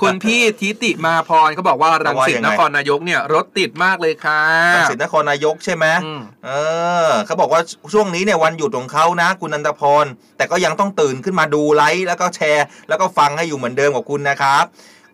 [0.00, 4.40] คุณพี่ทิติมาพรเขาบอกว่ารังสิตว่ายังไง นครนายกเนี่ยรถติดมากเลยค่ะ
[4.76, 6.50] รังสิตนครนายกใช่ไหม อืม เอ
[7.06, 7.60] อเขาบอกว่า
[7.92, 10.04] ช่วงนี้เนี่ยวันหยุดของเขานะ คุณนันทพร
[10.36, 14.64] แต่ก็ยังต้องตื่นขึ้นมาดูไลฟ์แล้วก็แชร์ แล้วก็ฟังให้อยู่เหมือนเดิมกับคุณนะครับ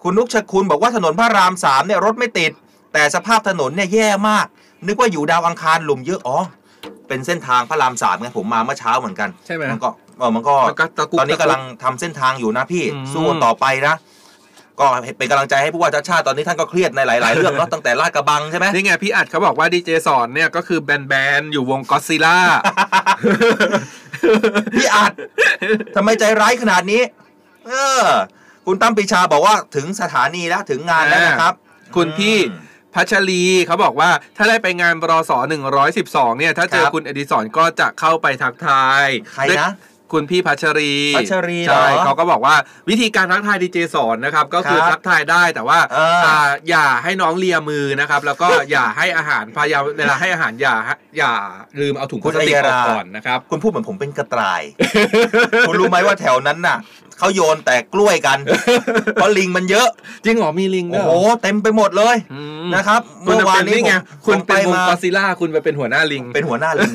[0.02, 2.52] คุณนุกชคุณบอกว่าถนนพระรามสามเนี่ยรถไม่ติด
[2.92, 4.46] แต่สภาพถนนเนี่ยแย่มาก
[4.86, 6.38] นึกว่าอยู่ดาวอังคารหลุมเยอะอ๋อ
[7.08, 9.88] เป็นเส้นทางพระรามสามไงผมมาเมื่อเช้าเหมือนกันใช่ไหมมันก็
[10.18, 13.94] เออมันก็มันก็ตะกุกตอนนี้ตะกุกำกลังทำเส้นทางอยู่นะพี่อืมสู้กันต่อไปนะ
[14.80, 14.86] ก็
[15.18, 22.38] เป็นกำลังใจให้ผู้ว่าชาติชาติตอนนี้ท่านก็เครียดในหลาย ๆ เรื่องเนาะตั้งแต่ลาดกระบังใช่ไหมนี่ไงพี่อัดเขาบอกว่าดีเจสอนเนี่ยก็คือแบนแบนๆอยู่วงก็ซิล่า
[24.74, 25.12] พี่อัด
[25.96, 27.02] ทำไมใจร้ายขนาดนี้
[27.66, 28.04] เออ
[28.66, 31.54] คุณตั้มปรีชาบอกว่าถึงสถานีแล้วถึงงานแล้วนะครับ
[31.96, 32.65] คุณพี่อืม
[32.96, 35.32] พัชรีเขาบอกว่าถ้าได้ไปงานบรส
[35.84, 42.56] 112 เนี่ย ถ้าเจอครับคุณเอดิสอนก็จะเข้าไปทักทาย ใครนะด้วยคุณพี่พัชรีพัชรีเหรอใช่เขาก็บอกว่า
[42.88, 46.36] วิธีการทักทายดีเจสอนนะครับ ก็คือครับทักทายได้แต่ว่าเอออ่า
[46.68, 50.74] อย่าให้น้องเลียมือนะครับ แล้วก็อย่าให้อาหารพยายามเวลาให้อาหารอย่า
[51.18, 51.32] อย่า
[51.80, 54.62] ลืมเอาถุงพลาสติกออกก่อนนะครับ คุณพูดเหมือนผมเป็นกระต่าย
[55.68, 56.78] คุณรู้ไหมว่าแถวนั้นน่ะ
[57.18, 58.38] เขาโยนแต่กล้วยกัน
[59.14, 59.88] เพราะลิงมันเยอะ
[60.24, 63.94] จริงเหรอมีลิงด้โอ้วยโหเหรอเต็มไปหมดเลยอืมนะครับคุณเมื่อวานเป็นนี้นี่ไง
[64.26, 66.92] ผมคุณผมเป็นวงมากอซิล่าคุณไปเป็นหัวหน้าลิง เป็นหัวหน้าลิง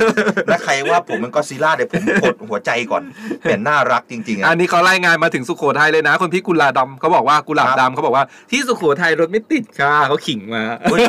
[0.50, 3.04] และใครว่าผมเป็นกอดซิลล่าเดี๋ยวผมกดหัวใจก่อน
[3.44, 11.00] เป็นน่ารักจริงๆอัอะนนี้เขารายงานมาถึงสุโขทัยเลยนะคนพี่กุลาดำเขาบอกว่ากุหลาบครับดำเขาบอกว่าที่สุโขทัยรถไม่ติดค่ะเขาขิงมาอุ๊ย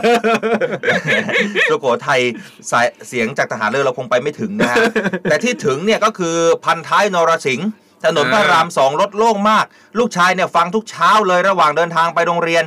[1.71, 2.21] สุโขทัย
[2.71, 4.77] สายเสียงจากทหารเรือเราคงไปไม่ถึงนะฮะ
[5.23, 7.69] แต่ที่ถึงเนี่ยก็คือพันท้ายนรสิงห์
[8.05, 9.65] ถนนพระรามสองรถโล่งมาก
[9.99, 12.65] ลูกชายเนี่ยฟังทุกเช้าเลยระหว่างเดินทางไปโรงเรียน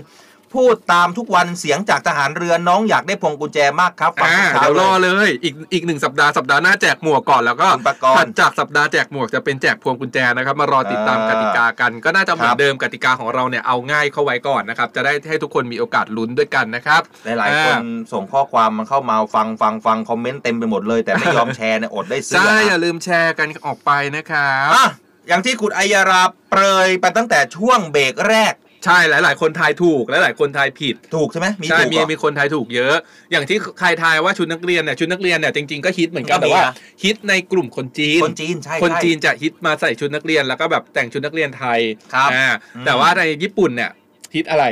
[0.64, 17.76] พูดตามทุกวันเสียงจากทหารเรือน้องอยากได้พวงกุญแจมากครับฟังอ่าทุกเช้าเดี๋ยวรอเลยเลยอีกอีกหนึ่งสัปดาห์สัปดาห์หน้าแจกหมวกก่อนแล้วก็คุณปกรณ์ถัดจากสัปดาห์แจกหมวกจะเป็นแจกพวงกุญแจนะครับมารอติดตามกติกากัน ก็น่าจะเหมือครันบ เดิมกติกาของเราเนี่ยเอาง่ายเข้าไว้ก่อนนะครับจะได้ให้ทุกคนมีโอกาสลุ้นด้วยกันนะครับ หลายๆคน
[18.14, 24.88] ส่งข้อความมาเข้ามาฟังฟังฟังคอมเมนต์เต็มไปหมดเลย แต่ไม่ยอมแชร์เนี่ยอดได้ซื้อใช่นะอย่าลืมแชร์กันออกไปนะครับ อะ
[25.28, 26.22] อย่างที่คุณอัยยารา
[26.52, 28.54] เปรยไปตั้งแต่ช่วงเบรกแรก
[28.86, 32.96] ใช่หลาย ๆ คนทายถูกหลายๆคนทายผิด ถูกใช่ไหมมีใช่ถูกมีเหรอ มีคนทายถูกเยอะ
[33.32, 36.74] อย่างที่ใครทายว่าชุดนักเรียนเนี่ยชุดนักเรียนเนี่ยจริงๆก็ฮิตเหมือนกันก็มีแต่ว่านะ
[37.04, 41.80] ฮิตในกลุ่มคนจีน คนจีนใช่คนใช่ จีนจะฮิตมาใส่ชุดนักเรียนแล้วก็แบบแต่งชุดนักเรียนไทย
[42.14, 43.92] ครับอ่าอืม แต่ว่าในญี่ปุ่นเนี่ย
[44.36, 44.66] ฮิตอะไร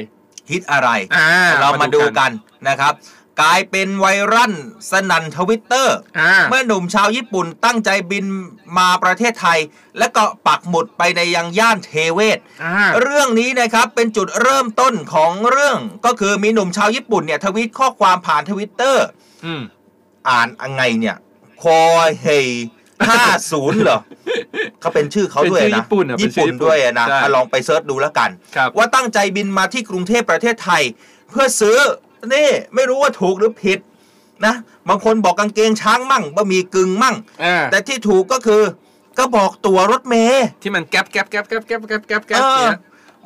[0.51, 1.29] ฮิตอะไร อ่า
[1.61, 2.31] เรามาดูกัน
[2.69, 2.93] นะครับ
[3.41, 4.53] กลายเป็นไวรัล
[4.91, 8.25] สนั่นทวิตเตอร์อ่าเมื่อหนุ่มชาวญี่ปุ่นตั้งใจบิน
[8.77, 9.59] มาประเทศไทย
[9.99, 19.05] และก็ปักหมุดไปในยังย่านเทเวศร์อ่าเรื่องนี้นะครับเป็นจุดเริ่มต้นของเรื่องก็คือมีหนุ่มชาวญี่ปุ่นเนี่ยทวีตข้อความผ่านทวิตเตอร์
[19.45, 19.61] อืม
[20.29, 21.15] อ่านยังไงเนี่ย
[21.61, 21.79] คอ
[22.21, 22.47] เฮย
[23.09, 23.99] ห้าศูนย์เหรอ
[24.79, 30.83] เขาเป็นชื่อเขาด้วยเป็นชื่อนะ ญี่ปุ่นอะเป็นญี่ชื่อปุ่นญี่ปุ่นด้วยนะใช่อะลองไปเซิร์ชดูแล้วกันครับว่าตั้งใจบินมาที่กรุงเทพประเทศไทย
[31.29, 31.77] เพื่อซื้อ
[32.33, 33.79] นี่ไม่รู้ว่าถูกหรือผิด
[34.45, 34.55] นะ
[34.89, 38.61] บางคนบอกกางเกงช้างมั่งบะหมี่กึ่งมั่งอ่าแต่ที่ถูกก็คือ
[39.17, 42.77] ก็บอกตั๋วรถเมย์ที่มันแก๊บแก๊บแก๊บแก๊บแก๊บแก๊บแก๊บแก๊เอบอเนี่ย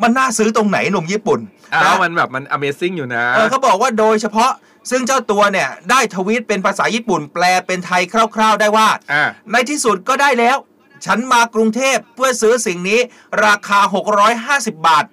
[0.02, 1.40] มันน่าซื้อตรงไหนหนุ่มญี่ปุ่น
[1.74, 4.52] อ้านะวมันแบบมัน Amazing อยู่นะเออเขาบอกว่าโดยเฉพาะ
[4.90, 8.02] ซึ่งเจ้าตัวเนี่ยได้ทวีตเป็นภาษาญี่ปุ่น แปลเป็นไทย
[8.36, 10.58] คร่าว ๆ ได้ว่าอ่า ในที่สุดก็ได้แล้ว
[11.06, 13.00] ฉันมากรุงเทพเพื่อซื้อสิ่งนี้
[13.46, 13.80] ราคา
[14.74, 15.06] 650 บาท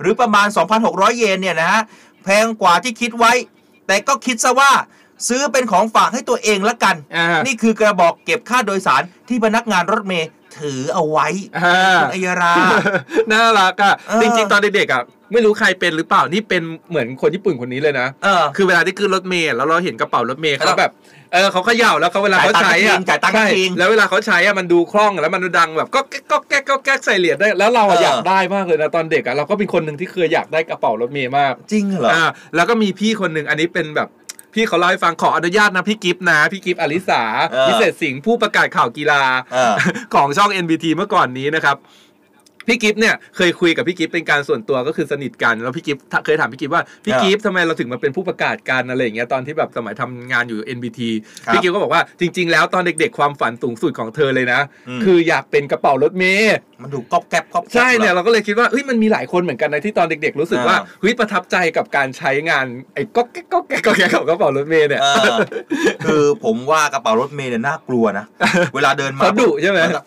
[0.00, 0.46] หรือประมาณ
[0.82, 1.82] 2,600 เยนเนี่ยนะฮะ
[2.24, 3.32] แพงกว่าที่คิดไว้
[3.86, 4.70] แต่ก็คิดซะว่า
[5.28, 12.52] ซื้อเป็นของฝากให้ตัวเองละกันอ่านี่คือกระบอกเก็บค่าโดยสารที่พนักงานรถเมย์ถือเอาไว้อ่าคุณอัยรา
[13.32, 15.02] น่ารักอะเออจริงๆ ตอนเด็กๆอะ
[15.32, 20.92] ไม่รู้ใครเป็นหรือเปล่า นี่เป็นเหมือนคนญี่ปุ่นคนนี้เลยนะเออคือเวลาที่ขึ้นรถเมล์แล้วเราเห็นกระเป๋ารถเมล์แล้วเขาแบบ
[21.32, 32.24] เออเขาเขย่าแล้วเขาเวลาเขาใช้อะจ่ายตังค์ให้ใช่จริงแล้วเวลาเขาใช้อะมันดูคล่องแล้วมันดังแบบก็แก๊กก็แก๊กก็แก๊กใส่เหรียญได้แล้วเราอะเออออยากได้มากเลยนะตอนเด็กอะเราก็เป็นคนหนึ่งที่เคยอยากได้กระเป๋ารถเมล์มากจริงเหรออ่า
[32.56, 34.08] แล้วก็มีพี่คนหนึ่งอันนี้เป็นแบบ
[34.54, 39.22] พี่เขาเล่าให้ฟังขออนุญาตนะพี่กิฟต์นะพี่กิฟต์อลิสาเออพิเศษสิงห์ผู้ประกาศข่าวกีฬา
[39.52, 39.74] เออ
[40.14, 41.76] ของช่อง NBT เมื่อก่อนนี้นะครับ
[42.68, 51.00] พี่กิฟต์เนี่ยเคยคุยกับพี่กิฟต์เป็นการส่วนตัวก็คือสนิทกัน แล้วพี่กิฟต์เคยถามพี่กิฟต์ว่าพี่อ่ากิฟต์ทำไมเราถึงมาเป็นผู้ประกาศการอะไรอย่างเงี้ยตอนที่แบบสมัยทำงานอยู่ NBT
[51.46, 65.38] ครับพี่กิฟต์ก็บอกว่าจริง ๆ แล้วตอนเด็กๆความฝันสูงสุดของเธอเลยนะอืมคืออยากเป็นกระเป๋ารถเมย์มันดูก๊อบแก๊บก๊อบแก๊บใช่เนี่ยหรอเราก็เลยคิดว่าเฮ้ยมันมีหลายคนเหมือนกันนะที่ตอนเด็ก ๆ รู้สึกว่าอ่าเฮ้ยประทับใจกับการใช้งานไอ้ก๊อกแก๊กก๊อกแก๊กก๊อกแก๊กของกระเป๋ารถเมย์เนี่ยเออ
[66.04, 68.24] คือผมว่ากระเป๋ารถเมล์เนี่ยน่ากลัวนะ
[68.74, 69.98] เวลาเดินมาเขาดุใช่ไหมน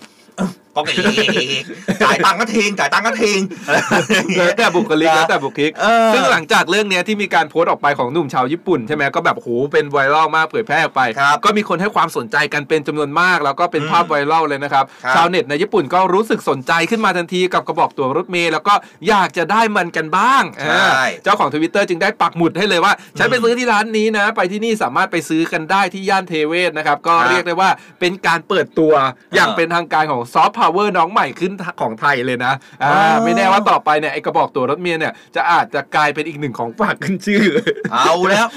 [0.76, 1.63] ก็เอ้าก็เอก
[2.03, 3.78] จ่ายตังค์ก็ทิ้งจ่ายตังค์ก็ทิ้งอะไร
[4.13, 18.73] อย่างเงี้แล้ยวแต่บุคลิกแล้วแต่บุคลิกเออซึ่งหลังจากเรื่องเนี้ยที่มีการโพสต์ออกไปของหนุ่มชาวญี่ปุ่นใช่ไหมก็แบบโหเป็นไวรัลมากเผยแพร่ออกไปครับก็มีคนให้ความสนใจกันเป็นจำนวนมาก แล้วก็เป็นอืมภาพไวรัลเลยนะครับครับ ชาวเน็ตในญี่ปุ่นก็รู้สึกสนใจขึ้นมาทันทีกับกระบอกตัวรถเมล์แล้วก็
[19.07, 27.69] อยากจะได้มันกันบ้างใช่อ่าเจ้าของทวิตเตอร์จึงได้ปักหมุดให้เลยว่าฉันไปซื้อที่ร้านนี้นะ ไปที่นี่สามารถไปซื้อกันได้ที่ย่านเทเวศร์นะครับก็ครับเรียกได้ว่า
[27.99, 28.93] เป็นการเปิดตัว
[29.36, 31.51] อย่างอ่าเป็นทางการของซอฟต์พาวเวอร์น้องใหม่ขึ้น
[31.82, 32.53] ของไทยเลยนะ
[32.84, 37.45] อ่าอ๋อไม่แน่ว่าต่อไปเนี่ยไอ้กระบอกตั๋วรถเมล์เนี่ยจะอาจจะกลายเป็นอีกหนึ่งของฝากขึ้นชื่อ
[37.93, 38.47] เอาแล้ว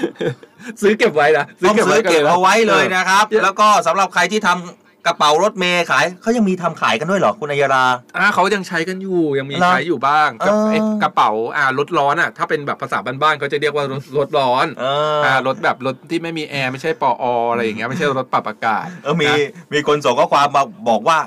[0.81, 4.59] ซื้อเก็บไว้นะต้องซื้อเก็บเอาไว้เลยนะนะครับ แล้วก็สำหรับใครที่ทำ
[5.07, 7.85] กระเป๋ารถเมล์ขายเขายังมีทำขายกันด้วยเหรอคุณอัยรา
[8.17, 14.85] อ่าเขายังใช้กันอยู่ยังมีเหรอใช้อยู่บ้างกับเออไอ้กระเป๋าอ่ารถร้อนอะถ้าเป็นแบบภาษาบ้านๆเขาจะเรียกว่ารถรถร้อนเอ
[15.17, 19.35] ออ่ารถแบบรถที่ไม่มีแอร์ไม่ใช่ปออะไรอย่างเงี้ยไม่ใช่รถปรับอากาศเออมีนะ
[19.73, 21.17] มีคนส่งข้อความมาบอกว่า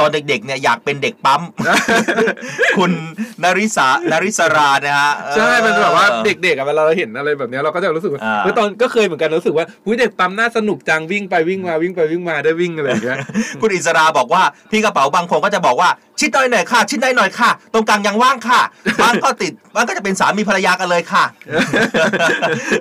[0.00, 1.42] ตอนเด็กๆเนี่ยอยากเป็นเด็กปั๊ม
[2.78, 2.90] คุณ
[3.42, 13.18] นาริสานาริสรานะฮะเออใช่มันแบบว่าเด็กๆอะเวลาเราเห็นอะไรแบบเนี้ยเราก็จะรู้สึกว่าอ่าเมื่อตอนก็เคยเหมือนกันรู้สึกว่าหุ้ยเด็กปั๊มน่าสนุกจังวิ่งไปวิ่งมาวิ่งไปวิ่งมาได้วิ่งอะไรอย่างเงี้ย
[13.60, 15.88] คุณอิสราบอกว่าพี่กระเป๋าบางคนก็จะบอกว่า
[16.20, 18.60] ชิดหน่อยหน่อยค่ะ ชิดหน่อยหน่อยค่ะ ตรงกลางยังว่างค่ะ
[19.02, 21.24] บางก็ติดบางก็จะเป็นสามีภรรยากันเลยค่ะ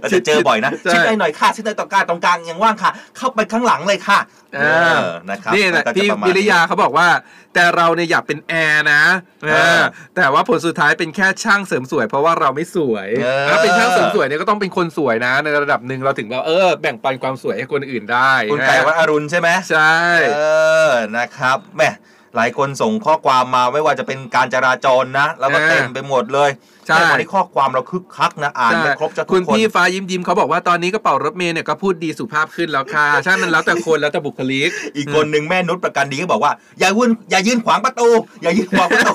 [0.01, 4.19] เราจะเจอบ่อยนะใช่ชิดหน่อยหน่อยค่ะชิดหน่อยตรงกลางตรงกลางยังว่างค่ะ เข้าไปข้างหลังเลยค่ะ
[4.57, 7.07] อ่าเออนะครับนี่แหละก็จพี่ประมณวิริยาเขาบอกว่า
[7.53, 9.01] แต่เราเนี่ยอยากเป็นแอร์นะ
[9.43, 9.83] เออเออ
[10.15, 19.95] แต่ว่าผลสุดท้ายเป็นแค่ช่างเสริมสวย เพราะว่าเราไม่สวยเออถ้าเป็นช่างเสริมสวยเนี่ยก็ต้องเป็นคนสวยนะ ในระดับหนึ่งเราถึงเราเออแบ่งปันความสวยให้คนอื่นได้คุณไก่วัดอรุณใช่ไหมใช่
[20.35, 20.41] เอ
[20.89, 21.89] อนะครับแหม่
[22.35, 26.49] หลายคนส่งข้อความมาไม่ว่าจะเป็นการจราจรนะ แล้วก็เออเต็มไปหมดเลย
[26.87, 38.07] ใช่แต่วันนี้ข้อความเราคึกคักนะอ่านไม่ครบจะทุคุกณคนพี่ฟ้ายิ้มยิ้มเขาบอกว่าตอนนี้กระเป๋ารถเมย์เนี่ยก็พูดดีสุภาพขึ้นแล้วค่ะใช่มันแล้วแต่คนแล้วแต่บุคลิก อีกคนหนึ่งแม่นุชประกันดีก็บอกว่าอย่ายื่นอย่ายื่นขวางประตู
[38.41, 39.13] อย่ายื่นขวางประตู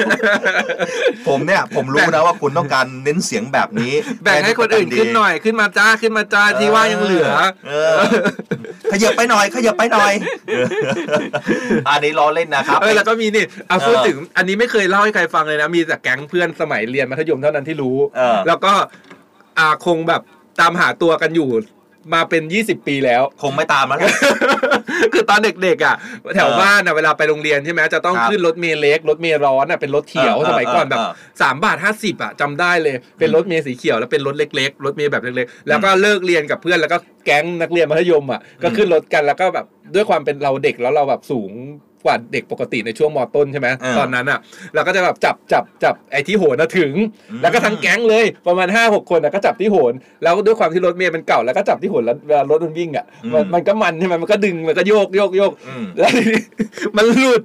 [1.28, 3.92] ผมเนี่ยผมรู้นะว่าคุณต้องการเน้นเสียงแบบนี้
[4.22, 7.28] แบ่งให้คนอื่นขึ้นหน่อยขึ้นมาจ้าขึ้นมาจ้าที่ว่ายังเหลือ
[7.68, 7.96] เออ
[8.92, 10.12] ขยับไปหน่อยขยับไปหน่อย
[10.48, 10.66] เออ
[11.88, 18.72] อันนี้ล้อเล่นนะครับเออแล้วก็มีนี่เอาเออพูดถึงอันนี้ไม่เคยเล่าให้ใครฟังเลยนะมีแต่แก๊งเพื่อนสมัยเรียนมัธยมเท่านั้นที่รู้ เออ แล้วก็
[19.58, 20.22] อ่าคงแบบ
[20.60, 21.50] ตามหาตัวกันอยู่
[22.14, 24.14] มาเป็น 20 ปีแล้ว คงไม่ตามแล้วแหละ
[25.12, 25.96] คือตอนเด็กๆอะ
[26.34, 41.52] แถวเออบ้านอะเวลาไปโรงเรียนใช่ไหมจะต้องครับขึ้นรถเมล์เล็กรถเมล์ร้อนอะเป็นรถเขียวเออสมัยก่อนแบบเออสามบาทห้าสิบอะจำได้เลยเป็นรถเมล์สีเขียวแล้วเป็นรถเล็กๆรถเมล์แบบเล็กๆ แล้วก็เลิกเรียนกับเพื่อนแล้วก็แก๊งนักเรียนมัธยมอะก็ขึ้นรถกันแล้วก็แบบด้วยความเป็นเราเด็กแล้วเราแบบสูง
[42.04, 44.38] กว่าเด็กปกติในช่วงมต้นใช่ไหมเออตอนนั้นอะ
[44.74, 46.92] เราก็จะแบบจับจับจับไอ้ที่โหนน่ะถึง
[47.30, 49.92] อืมแล้วก็ทั้งแก๊งเลยประมาณห้าหกคนอะก็จับที่โหน
[50.22, 56.42] แล้วด้วยความที่รถเมล์มันเก่าแล้วก็จับที่โหนแล้วเวลารถมันวิ่งอะมันมันก็มันใช่ไหมมันก็ดึงมันก็โยกโยกโยกอืมแล้วทีนี้
[56.96, 57.42] มันหลุด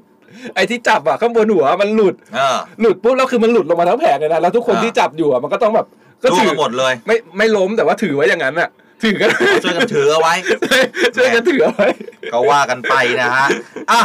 [0.55, 5.87] ไอ้ที่จับอะข้างบนหัวมันหลุดเออหลุดปุ๊บแล้วคือมันหลุดลงมาทั้งแผงเลยนะแล้วทุกคนอ่าที่จับอยู่อะมันก็ต้องแบบ
[6.23, 8.69] ก็ร่วถืงอกันหมดเลย ไม่ไม่ล้มแต่ว่าถือไว้อย่างนั้นอะ
[9.03, 9.29] ถือกัน
[9.63, 10.33] ช่วยกันถือเอาไว้
[11.15, 11.87] ช่วยกันถือเอาไว้
[12.33, 13.47] ก็ว่ากันไปนะฮะ
[13.91, 14.01] อะ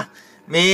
[0.55, 0.67] มี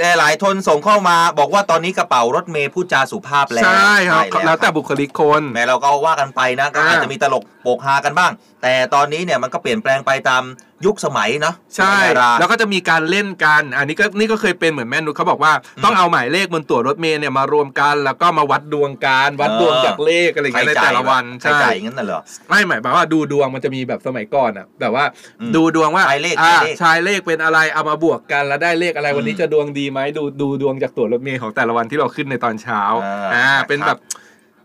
[0.00, 10.42] หลายๆทนส่งเข้ามาบอกว่าตอนนี้กระเป๋ารถเมย์พูดจาสุภาพแล้วใช่ครับใช่แล้วแต่บุคลิกคนแม้เราก็ว่ากันไปนะก็อ่าอาจจะมีตลกโปกฮากันบ้าง แต่ตอนนี้เนี่ยมันก็เปลี่ยนแปลงไปตาม
[10.86, 15.52] ยุคสมัยเนาะใช่ดาราแล้วก็จะมีการเล่นกัน อันนี้ก็นี่ก็เคยเป็นเหมือนแม่นุชเขาบอกว่า
[15.84, 25.04] ต้องเอาหมายเลขบนตั๋วรถเมล์เนี่ยมารวมกัน แล้วก็มาวัดดวงการวัดดวงจากเลขอะไรอย่างเงี้ยในแต่ละวันใช่ใช่จ่ายอย่างนั้นน่ะเหรอไม่หมายความว่าดูดวงมันจะมีแบบสมัยก่อนอะแบบว่า
[25.40, 33.98] อืมดูดวงว่าชายเลขอ่าชายเลขชายเลขเป็นอะไรเอามาบวกกันแล้วได้เลขอะไรวันนี้อืมจะดวงดีไหมดูดูดวงจากตั๋วรถเมล์ของแต่ละวันที่เราขึ้นในตอนเช้าอ่าอ่าเป็นครับแบบ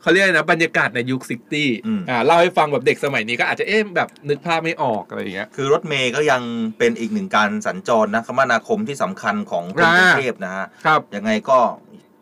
[0.08, 6.42] เเขาเรียกอะไรนะบรรยากาศในยุคซิตี้อืม อ่าเล่าให้ฟังแบบเด็กสมัยนี้ก็อาจจะเอ๊ะแบบนึกภาพไม่ออกอะไรอย่างเงี้ย คือรถเมย์ก็ยัง
[6.78, 11.60] เป็นอีกหนึ่งการสัญจรนะคมนาคมที่สำคัญของกรุงอ่าเทพนะฮะ ครับ ยังไงก็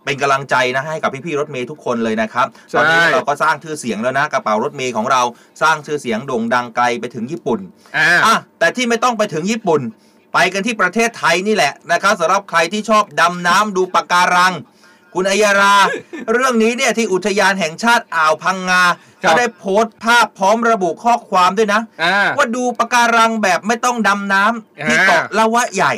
[0.06, 5.22] เป็นกำลังใจนะให้กับพี่ๆรถเมย์ทุกคนเลยนะครับใช่ ตอนนี้เราก็สร้างชื่อเสียงแล้วนะกระเป๋ารถเมย์ของเรา
[5.62, 7.60] สร้างชื่อเสียงโด่งดังไกลไปถึงญี่ปุ่น
[7.98, 9.82] อ่า อะแต่ที่ไม่ต้องไปถึงญี่ปุ่น
[10.34, 14.54] ไปกันที่ประเทศไทยนี่แหละนะครับสำหรับใครที่ชอบดำน้ำดูปะการัง
[15.16, 15.74] คุณอัยยารา
[16.34, 18.84] เรื่องนี้เนี่ยที่อุทยานแห่งชาติอ่าวพังงา
[19.24, 25.94] ครับก็ได้โพสต์ภาพพร้อมระบุข้อความด้วยนะอ่าว่าดูปะการังแบบไม่ต้องดำน้ำที่อ่าเกาะละวะใหญ่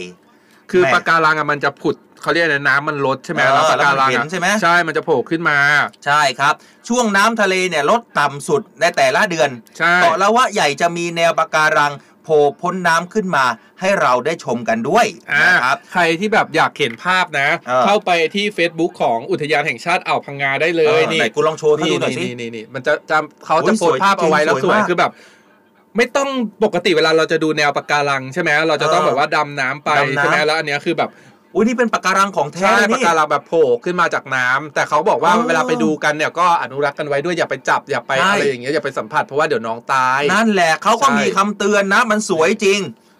[0.71, 5.57] คือแหม่ปะการังอะมันจะผุดเขาเรียกอะไรน้ำมันลดใช่ไหมเออแล้วปะการังแล้วมันเห็อะนใช่ไหมใช่ มันจะโผล่ขึ้นมา
[6.05, 6.53] ใช่ครับ
[6.87, 11.91] ช่วงน้ำทะเลเนี่ยลดต่ำสุดในแต่ละเดือนใช่เกาะละวะใหญ่จะมีแนวปะการัง
[12.27, 13.45] โผล่พ้นน้ำขึ้นมา
[13.81, 25.11] ให้เราได้ชมกันด้วยอ่านะครับใครที่แบบอยากเห็นภาพนะเออเข้าไปที่ Facebook ของอุทยานแห่งชาติอ่าวพังงาได้เลเอยอนี่ไหนกูลองโชว์ให้นี่ดูหน่อยสินี่นี่นี่มันจะจะเขาจะอุ๊ยโพสต์ภาพสวยจริงเอาไว้แล้วสวยสวยมากคือแบบ
[25.97, 26.29] ไม่ต้อง
[26.63, 31.09] ปกติเวลาเราจะดูแนวปะการังใช่ไหมเราจะต้องเออแบบว่าดำน้ำไปดำน้ำใช่ไหมแล้วอันเนี้ยคือแบบ
[31.57, 42.79] อุ้ยนี่เป็นปะการังของแท้ใช่เลยปะนี่การังแบบโผล่ขึ้นมาจากน้ำแต่เขาบอกว่าอ๋อเวลาไปดูกันเนี่ยก็อนุรักษ์กันไว้ด้วยอย่าไปจับอย่าไปใช่อะไรอย่างเงี้ยอย่าไปสัมผัสเพราะว่าเดี๋ยวน้องตาย นั่นแหละเขาก็ใช่ มีคำเตือนนะ มันสวยจริง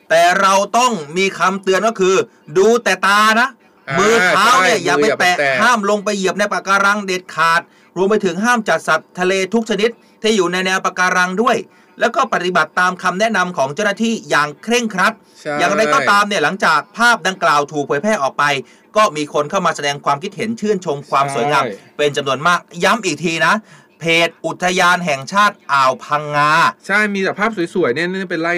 [0.10, 2.16] แต่เราต้องมีคำเตือนก็คือ
[2.58, 7.62] ดูแต่ตานะามือเท้าเนี่ยใช่อย่าไปมืแตะห้ามลงไปเหยียบในปะการังเด็ดขาด
[7.98, 9.90] รวมไปถึงห้ามจัดสัตว์ทะเลทุกชนิด
[10.22, 11.56] ที่อยู่ในแนวปะการังด้วย
[12.00, 18.44] แล้วก็ปฏิบัติตามคำแนะนำของเจ้าหน้าที่อย่างเคร่งครัดใช่อย่างไรก็ตามเนี่ยหลังจากภาพดังกล่าวถูกเผยแพร่ออกไป
[18.98, 21.64] ก็มีคนเข้ามาแสดงความคิดเห็นชื่นชมความสวยงาม
[21.98, 23.54] เป็นจำนวนมากย้ำอีกทีนะ
[24.00, 26.52] เพจอุทยานแห่งชาติอ่าวพังงา
[26.88, 28.54] ใช่มีแต่ภาพสวยๆเนี่ยนี่เป็นไล่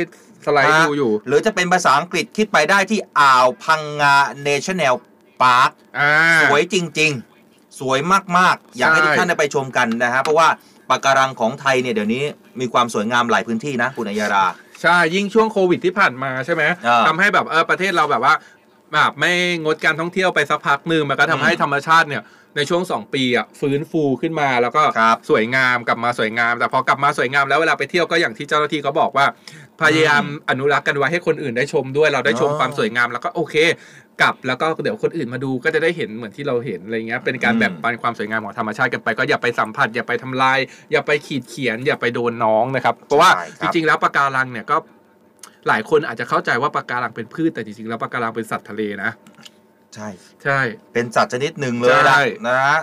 [0.46, 4.16] สไลด์ดูอยู่ หรือจะเป็นภาษาอังกฤษคิดไปได้ที่อ่าวพังงา
[4.48, 4.96] National
[5.42, 6.12] Park อ่า
[6.44, 8.00] สวยจริงๆ สวย
[8.38, 10.48] มากๆ อยากให้ใช่ทุกท่านได้ไปชมกันนะฮะเพราะว่า
[10.90, 12.24] ปะการังของไทยเนี่ยเดี๋ยวนี้
[12.62, 14.46] มีความสวยงามหลายพื้นที่นะคุณอัยยารา
[14.82, 18.34] ใช่ยิ่งช่วงโควิดที่ผ่านมาใช่ไหมอ่าทำให้แบบเออประเทศเราแบบว่า
[18.94, 19.32] แบบไม่
[19.64, 22.24] งดการท่องเที่ยวไปสักพักหนึ่งมันก็ทำให้อืมธรรมชาติเนี่ย
[22.56, 29.26] ในช่วง2ปีอะฟื้นฟูขึ้นมาแล้วก็ครับสวยงามกลับมาสวยงาม แต่พอกลับมาสวยงามแล้วเวลาไปเที่ยวก็อย่างที่เจ้าหน้าที่เขาบอกว่า
[29.82, 33.56] พยายามอนุรักษ์กันไว้ให้คนอื่นได้ชมด้วยเราได้ชมอ๋อ ความสวยงามแล้วก็โอเค
[34.22, 40.60] กลับแล้วก็เดี๋ยวคนอื่นมาดูก็จะได้เห็นเหมือนที่เราเห็นอะไรเงี้ยเป็นการอืมแบ่งปันความสวยงามของธรรมชาติกันไป ก็อย่าไปสัมผัส อย่าไปทำลาย
[40.92, 44.78] อย่าไปขีดเขียน อย่าไปโดนน้องนะครับ เพราะว่าใช่คจรับริงๆแล้วปะการังเนี่ยก็
[45.68, 49.12] หลายคนอาจจะเข้าใจว่าปะการังเป็นพืชแต่จริงๆแล้วปะการังเป็นสัตว์ทะเลนะ
[49.96, 50.08] ใช่
[50.44, 50.60] ใช่
[50.94, 52.80] เป็นสัตว์ชนิดหนึ่งเลยใช่นะนะฮะ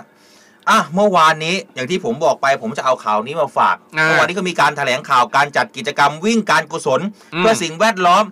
[0.69, 7.01] อะเมื่อวานนี้อย่างที่ผมบอกไปผมจะเอาข่าวนี้มาฝากอ่าเมื่อวานนี้ก็มีการแถลงข่าวการจัดกิจกรรมวิ่งการกุศล
[7.33, 8.23] อืมเพื่อสิ่งแวดล้อม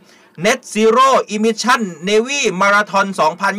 [0.44, 3.08] Net Zero Emission Navy Marathon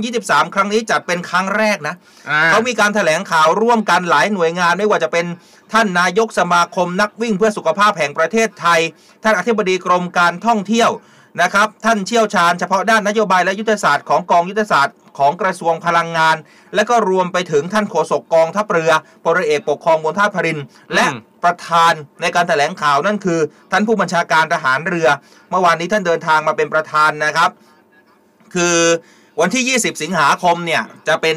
[0.03, 1.95] 2023 ครั้งนี้จัดเป็นครั้งแรกนะ
[2.31, 5.27] อ่เขามีการแถลงข่าวร่วมกันหลายหน่วยงานไม่ว่าจะเป็น
[5.73, 8.81] ท่านนายกสมาคมนักวิ่งเพื่อสุขภาพแห่งประเทศไทย
[9.23, 10.91] ท่านอธิบดีกรมการท่องเที่ยว
[11.43, 16.37] นะครับท่านเชี่ยวชาญเฉพาะด้านนโยบายและยุทธศาสตร์ของกองยุทธศาสตร์ของกระทรวงพลังงาน
[16.75, 18.93] และก็รวมไปถึงท่านโฆษกกองทัพเรือ
[19.25, 20.65] พลเอกปกครองบนท่าพรินทร์
[20.95, 21.93] และอืม ประธาน
[22.23, 23.41] ในการแถลงข่าวนั่นคือ
[23.73, 25.09] ท่านผู้บัญชาการทหารเรือ
[25.51, 27.51] เมื่อวานนี้ท่านเดินทางมาเป็นประธานนะครับ
[28.55, 28.77] คือ
[29.41, 31.37] วันที่ 20 สิงหาคมเนี่ยจะเป็น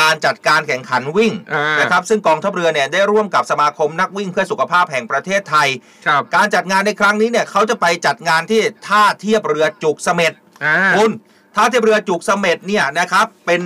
[0.00, 5.68] การจัดการแข่งขันวิ่งอ่านนะครับซึ่งกองทัพเรือเนี่ยได้ร่วมกับสมาคมนักวิ่งเพื่อสุขภาพแห่งประเทศไทย
[6.06, 10.32] ครับการจัดงานในครั้งนี้เนี่ยเขาจะไปจัดงานที่ท่าเทียบเรือจุกเสม็ด
[10.64, 11.10] อ่าคุณ
[11.56, 13.62] ท่าเทียบเรือจุกเสม็ดเนี่ยนะครับเป็น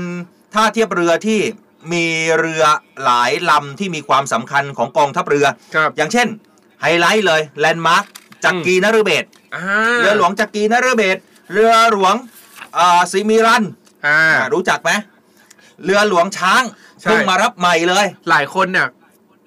[0.55, 1.41] ท่าเทียบเรือที่
[1.93, 2.07] มี
[2.39, 2.65] เรือ
[3.05, 6.29] หลายลำที่มีความสำคัญของกองทัพเรือ ครับอย่างเช่น
[6.81, 8.05] ไฮไลท์เลยแลนด์มาร์ค
[8.45, 9.65] จักรีนฤเบศรอ่า
[10.01, 11.21] เรือหลวงจักรีนฤเบศร
[11.53, 12.15] เรือหลวง
[12.79, 13.65] อ่าซิมิรัน
[14.07, 14.91] อ่า อ่ารู้จักไหม
[15.85, 16.63] เรือหลวงช้าง
[17.01, 18.89] ใช่ เพิ่งมารับใหม่เลย หลายคนเนี่ย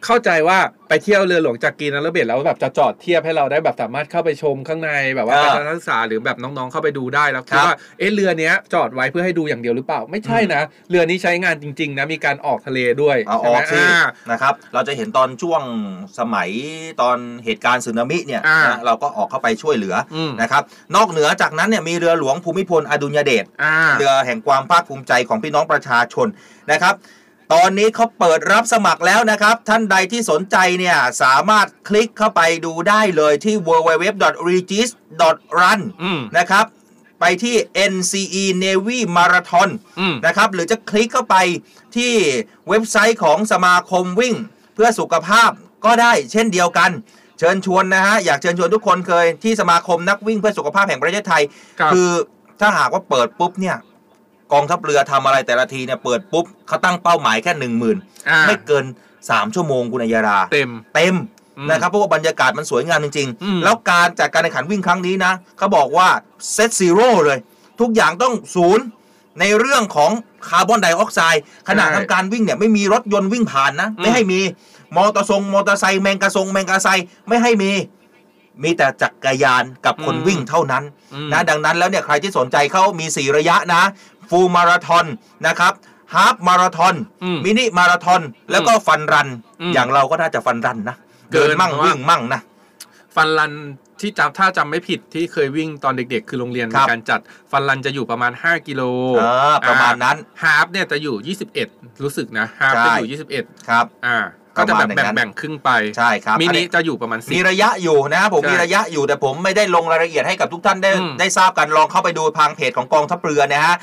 [0.05, 13.99] เข้าใจว่าไปเที่ยวเรือหลวงจากกีนแล้วเบศแล้วแบบจะจอดเทียบให้เราได้แบบสามารถเข้าไปชมข้างในแบบว่าอ่าไปทัศนศึกษาหรือแบบน้องๆเข้าไปดูได้แล้วคิดครับว่าเอ๊ะเรือเนี้ยจอดไว้เพื่อให้ดูอย่างเดียวหรือเปล่าไม่ใช่นะ เรือนี้ใช้งานจริง ๆ นะมีการออกทะเลด้วยเอาอใช่ไหอมกสิอ่า
[14.31, 15.61] นะครับ เราจะเห็นตอนช่วง
[16.19, 16.49] สมัย
[17.01, 20.63] ตอนเหตุการณ์สึนามิเนี่ยอ่านะเราก็ออกเข้าไปช่วยเหลืออมนะครับ
[20.95, 26.27] นอกเหนือจากนั้นเนี่ยมีเรือหลวงภูมิพลอดุลยเดช อ่า เรือแห่งความภาคภูมิใจของพี่น้องประชาชน
[26.71, 26.95] นะครับ
[27.53, 36.65] ตอนนี้เขาเปิดรับสมัครแล้วนะครับ ท่านใดที่สนใจเนี่ยสามารถคลิกเข้าไปดูได้เลยที่ www.regis.run อืมนะครับ
[37.19, 37.55] ไปที่
[37.93, 39.69] NCE Navy Marathon
[39.99, 41.35] อืมนะครับ หรือจะคลิกเข้าไป
[41.95, 42.13] ที่
[42.69, 44.35] เว็บไซต์ของสมาคมวิ่ง
[44.75, 45.49] เพื่อสุขภาพ
[45.85, 46.91] ก็ได้เช่นเดียวกัน
[47.39, 51.43] เชิญชวนนะฮะ อยากเชิญชวนทุกคนเคยที่สมาคมนักวิ่งเพื่อสุขภาพแห่งประเทศไทย
[51.79, 52.09] ครับคือ
[52.59, 53.77] ถ้าหากว่าเปิดปุ๊บเนี่ย
[54.53, 57.97] กองทัพเรือทำอะไรแต่ละทีเนี่ยเปิดปุ๊บเขาตั้งเป้าหมายแค่หนึ่งหมื่น
[58.29, 58.85] อ่าไม่เกิน
[59.19, 61.15] 3 ชั่วโมงคุณอัยยารา เต็มเต็ม
[61.57, 66.07] อืมนะครับเพราะว่าบรรยากาศมันสวยงามจริงอืมๆแล้วการจัดการแข่งขันวิ่งครั้งนี้นะเขาบอกว่า
[66.53, 67.37] set zero เลย
[67.79, 68.85] ทุกอย่างต้องศูนย์
[69.39, 70.11] ในเรื่องของ
[70.47, 74.39] คาร์บอนไดออกไซด์ขณะทำการวิ่งเนี่ยไม่มีรถยนต์วิ่งผ่านนะ ไม่ให้มี
[74.95, 76.89] มอเตอร์ทรงมอเตอร์ไซค์แมงกะทรงแมงกะไซ
[77.27, 77.71] ไม่ให้มี
[78.63, 80.83] มีแต่จักรยานกับคนอืมวิ่งเท่านั้น
[81.13, 83.81] อืมนะดังนั้นแล้วเนี่ยใครที่สนใจเขามี 4 ระยะนะ
[84.29, 85.05] full marathon
[85.47, 85.73] นะครับ
[86.13, 88.21] half marathon อืม mini marathon
[88.51, 89.27] แล้วก็ fun run
[89.61, 90.95] อืมอย่างเราก็น่าจะ fun run นะ
[91.33, 92.41] เกิเดินนมั่งเพราะว่าวิ่งมั่งนะ
[93.15, 93.51] ฟันรัน
[94.01, 97.19] ที่จำถ้าจำไม่ผิดที่เคยวิ่งตอนเด็กๆ คือโรงเรียนคมีรับการจัด
[97.51, 98.81] ฟันรันจะอยู่ประมาณ 5 กิโล
[99.17, 103.09] เออประมาณนั้นฮาฟเนี่ยจะอยู่ 21 รู้สึกนะฮาฟใช่จะอยู่
[103.41, 104.17] 21 ครับอ่า
[104.57, 113.75] ก็จะแบบประมาณอย่างนั้นแบ่งๆครึ่งไปใช่ครับมิอันนินี้จะอยู่ประมาณมี10ระยะอยู่นะผมใช่มีระยะอยู่แต่ผมไม่ได้ลงรายละเอียดให้กับทุกท่านได้อืมได้ทราบกันลองเข้าไปดูทางเพจของกองทัพเรือนะฮะ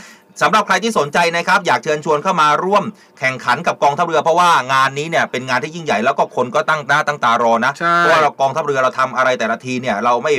[0.43, 2.85] สำหรับใครที่สนใจนะครับ อยากเชิญชวนเข้ามาร่วม
[3.19, 10.33] แข่งขันกับกองทัพเรือเพราะว่างานนี้เนี่ยเป็นงานที่ยิ่งใหญ่แล้วก็คนก็ตั้งหน้าตั้งตารอนะใช่ เพราะว่าเรากองทัพเรือเราทำอะไรแต่ละทีเนี่ยเราไม่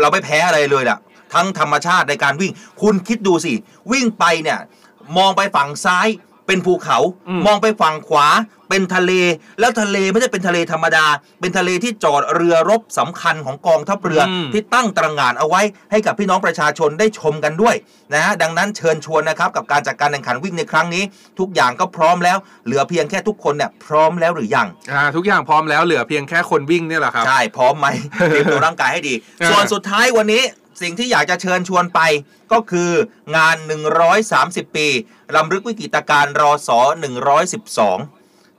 [0.00, 0.98] เราไม่แพ้อะไรเลยล่ะ
[1.34, 3.52] ทั้งธรรมชาติในการวิ่ง คุณคิดดูสิ
[3.92, 4.58] วิ่งไปเนี่ย
[5.18, 6.08] มองไปฝั่งซ้าย
[6.46, 8.26] เป็นภูเขาอืมมองไปฝั่งขวา
[8.68, 9.12] เป็นทะเล
[9.60, 11.06] แล้วทะเลไม่ใช่เป็นทะเลธรรมดา
[11.40, 17.74] เป็นทะเลที่จอดเรือรบสำคัญของกองทัพเรืออมที่ตั้งตระหง่านเอาไว้ให้กับพี่น้องประชาชนได้ชมกันด้วย
[18.14, 21.04] นะฮะดังนั้นเชิญชวนนะครับกับการจัดการแข่งขันวิ่งในครั้งนี้
[21.38, 27.86] ทุกอย่างก็พร้อมแล้ว เหลือเพียงแค่ทุกคนเนี่ยพร้อมแล้วหรือยังอ่าทุกอย่างพร้อมแล้วเหลือเพียงแค่คนวิ่งเนี่ยแหละครับใช่พร้อมไหม
[28.26, 30.42] เตรียมตัวร่างกายให้ดีอ่าส่วนสุดท้ายวันนี้
[30.82, 32.00] สิ่งที่อยากจะเชิญชวนไป
[32.52, 32.90] ก็คือ
[33.36, 33.56] งาน
[34.16, 34.86] 130 ปี
[35.34, 36.78] รำลึกวิกฤตการณ์รอสอ
[37.36, 38.17] 112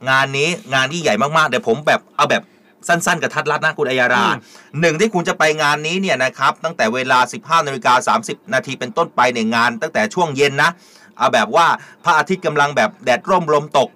[0.09, 2.43] งานนี้งานที่ใหญ่มากๆเดี๋ยวผมแบบเอาแบบ
[2.87, 4.37] สั้นๆ กับทัดรัดนะคุณอัยาราอืม
[4.79, 10.69] หนึ่งที่คุณจะไปงานนี้เนี่ยนะครับตั้งแต่เวลา 15นาฬิกา30 นาทีเป็นต้นไปในยงาน ตั้งแต่ช่วงเย็นนะ
[11.17, 11.67] เอาแบบว่า
[12.03, 13.89] พระอาทิตย์กำลังแบบแดดร่มลมตก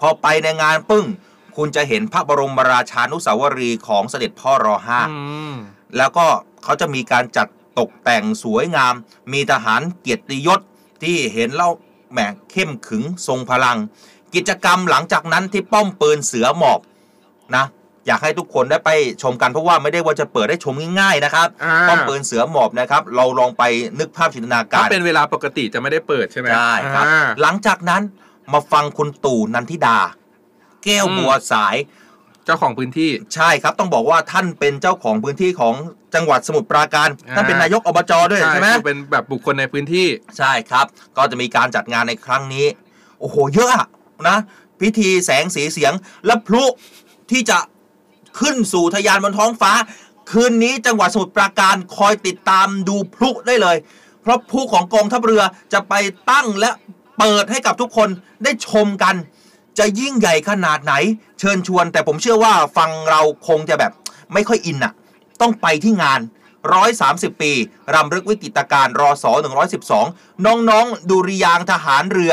[0.00, 1.06] พอไปในงานปึ้ง
[1.56, 5.18] คุณจะเห็นพระบรมราชานุสาวรีย์ของเสด็จพ่อรอห้าอื
[5.52, 5.54] ม
[5.96, 6.26] แล้วก็
[6.64, 7.48] เขาจะมีการจัด
[7.78, 8.94] ตกแต่งสวยงาม
[9.32, 10.60] มีทหารเกียรติยศ
[11.02, 11.72] ที่เห็นแล้ว
[12.12, 12.18] แหม
[12.50, 13.78] เข้มขึงทรงพลัง
[14.34, 16.80] กิจกรรมหลังจากนั้นที่ป้อมปืนเสือหมอบ
[17.56, 17.64] นะ
[18.06, 18.90] อยากให้ทุกคนได้ไป
[19.22, 23.62] ชมกันเพราะว่าไม่ได้ว่าจะเปิดได้ชมง่ายๆนะครับอ่า ป้อมปืนเสือหมอบนะครับ เราลองไป
[23.98, 28.02] นึกภาพจินตนากาถ้าร เป็นเวลาปกติจะไม่ได้เปิดใช่ไหมใช่ครับ อ่า หลังจากนั้น
[28.52, 29.98] มาฟังคุณตู่นันทิดา
[30.84, 31.76] แก้วอืม บัวสาย
[32.44, 35.74] เจ้าของพื้นที่ ใช่ครับ ต้องบอกว่าท่านเป็นเจ้าของพื้นที่ของ
[36.14, 40.06] จังหวัดสมุทรปราการอ่า ท่านเป็นนายกอบจด้วยใช่ไหมคือเป็นแบบบุคคลในพื้นที่
[40.38, 42.66] ใช่ครับ ก็จะมีการจัดงานในครั้งนี้
[43.20, 43.86] โอ้โห เยอะอะ
[44.26, 44.36] นะ
[44.80, 45.92] พิธีแสงสีเสียง
[46.26, 46.64] และพลุ
[47.30, 47.58] ที่จะ
[48.40, 49.72] ขึ้นสู่ทะยานบนท้องฟ้า
[50.30, 53.76] คืนนี้จังหวัดสมุทรปราการคอยติดตามดูพลุได้เลย
[54.22, 55.42] เพราะพลุของกองทัพเรือ
[55.72, 55.94] จะไป
[56.30, 56.70] ตั้งและ
[57.18, 58.08] เปิดให้กับทุกคน
[58.44, 59.14] ได้ชมกัน
[59.78, 60.94] จะยิ่งใหญ่ขนาดไหน
[61.38, 63.92] เชิญชวน แต่ผมเชื่อว่าฟังเราคงจะแบบ
[64.32, 64.92] ไม่ค่อยอินอะ
[65.40, 66.20] ต้องไปที่งาน
[66.80, 67.52] 130 ปี
[67.94, 69.32] รำลึกวิกฤตการณ์รอสอ
[70.08, 72.32] 112 น้องๆ ดุริยางทหารเรือ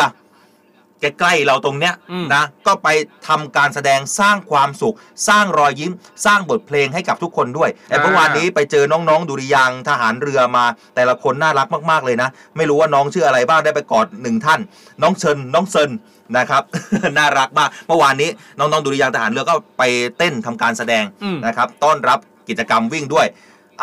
[1.01, 2.87] ใกล้ๆเราตรงเนี้ยอืมนะก็ไป
[3.27, 4.95] ทำการแสดงสร้างความสุข
[5.27, 5.91] สร้างรอยยิ้ม
[6.25, 10.65] สร้างบทเพลงให้กับทุกคนด้วยแต่เมื่อวานนี้ไปเจอน้องๆดุริยางค์ทหารเรือมา
[10.95, 14.59] แต่ละคนน่ารักมากๆเลยนะ ไม่รู้ว่าน้องชื่ออะไรบ้างได้ไปกอดหนึ่งท่าน
[15.01, 15.91] น้องเชิญน้องเซิน
[16.37, 16.63] นะครับ
[17.17, 18.29] น่ารักมากเมื่อวานนี้
[18.59, 19.83] น้องๆดุริยางค์ทหารเรือก็ไป
[20.17, 22.19] เต้นทำการแสดงอืมนะครับ ต้อนรับ
[22.49, 23.27] กิจกรรมวิ่งด้วย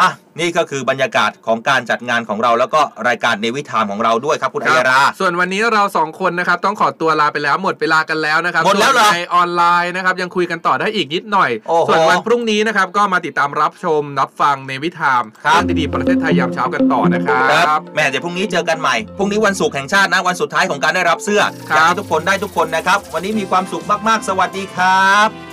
[0.00, 25.51] อะนี่ก็คือบรรยากาศของการจัดงานของเราแล้วก็รายการเนวิทามของเราด้วยครับคุณอัยรา ส่วนวันนี้เราสองคนนะครับต้องขอตัวลาไปแล้วหมดเวลากันแล้วนะครับหมดแล้วเหรอส่นในออนไลน์นะครับยังคุยกันต่อได้อีกนิดหน่อย โอ้โหส่วนวันพรุ่งนี้นะครับก็มาติดตามรับชมรับฟังในวิถามครับ เรื่องดีๆประเทศไทยยามเช้ากันต่อนะครับแม่เดี๋ยวพรุ่งนี้เจอกันใหม่ พรุ่งนี้วันศุกร์แห่งชาตินะ วันสุดท้ายของการได้รับเสื้อครับอยากให้ทุกคนได้ทุกคนนะครับ วันนี้มีความสุขมากๆ สวัสดีครับ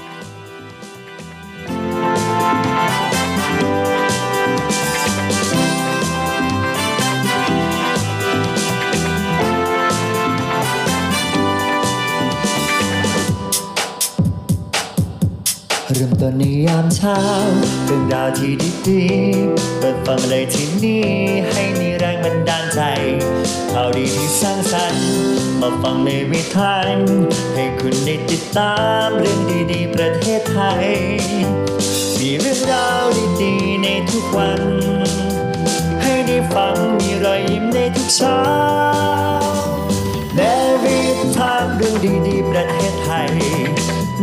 [15.94, 17.18] เริ่มต้นในยามเช้า
[17.86, 18.54] เรื่องราวที่
[18.88, 21.06] ดีๆเปิดฟังเลยที่นี่
[21.52, 22.82] ให้มีแรงบันดาลใจ
[23.72, 25.08] ข่าวดีที่สร้างสรรค์
[25.62, 26.76] มาฟังในวิถี
[27.56, 28.76] ให้คุณได้ติดตา
[29.06, 29.40] มเรื่อง
[29.72, 30.86] ดีๆ ประเทศไทย
[32.20, 33.06] มีเรื่องราว
[33.42, 34.62] ดีๆในทุกวัน
[36.02, 38.42] ให้ได้ฟังมีรอยยิ้มในทุกเช้า
[40.36, 40.40] เน
[40.84, 40.98] วิ
[41.38, 41.96] ทานเรื่อง
[42.28, 43.30] ดีๆ ประเทศไทย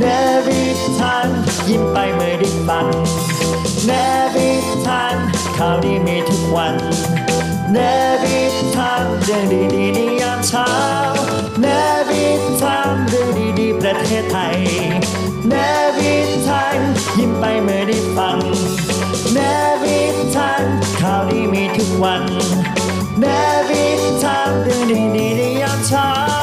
[0.00, 0.04] เน
[0.46, 0.62] วิ
[0.98, 1.28] ทัน
[1.68, 2.86] ยิ้มไปเมื่อได้ฟัง
[3.86, 3.90] เน
[4.34, 4.50] วิ
[4.86, 5.16] ทัน
[5.56, 6.74] ข่าวดีมีทุกวัน
[7.72, 7.78] เน
[8.22, 8.38] วิ
[8.76, 9.44] ทันเรื่อง
[9.74, 10.70] ดีๆในยามเช้า
[11.60, 11.66] เน
[12.08, 12.24] วิ
[12.60, 13.28] ทันเรื่อง
[13.58, 14.58] ดีๆประเทศไทย
[15.48, 15.54] เน
[15.96, 16.14] วิ
[16.46, 16.78] ทัน
[17.18, 18.38] ยิ้มไปเมื่อได้ฟัง
[19.34, 19.38] เน
[19.82, 19.98] วิ
[20.36, 20.64] ทัน
[21.00, 22.22] ข่าวดีมีทุกวัน
[23.20, 23.24] เน
[23.68, 23.84] วิ
[24.22, 24.82] ทันเรื่อง
[25.16, 26.35] ดีๆในยามเช้า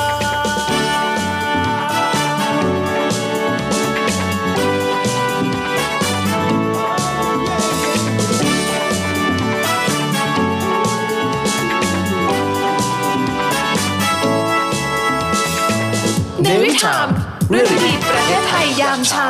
[16.84, 17.08] ชาม
[17.50, 19.30] เรื่องดีประเทศไทยยามเช้า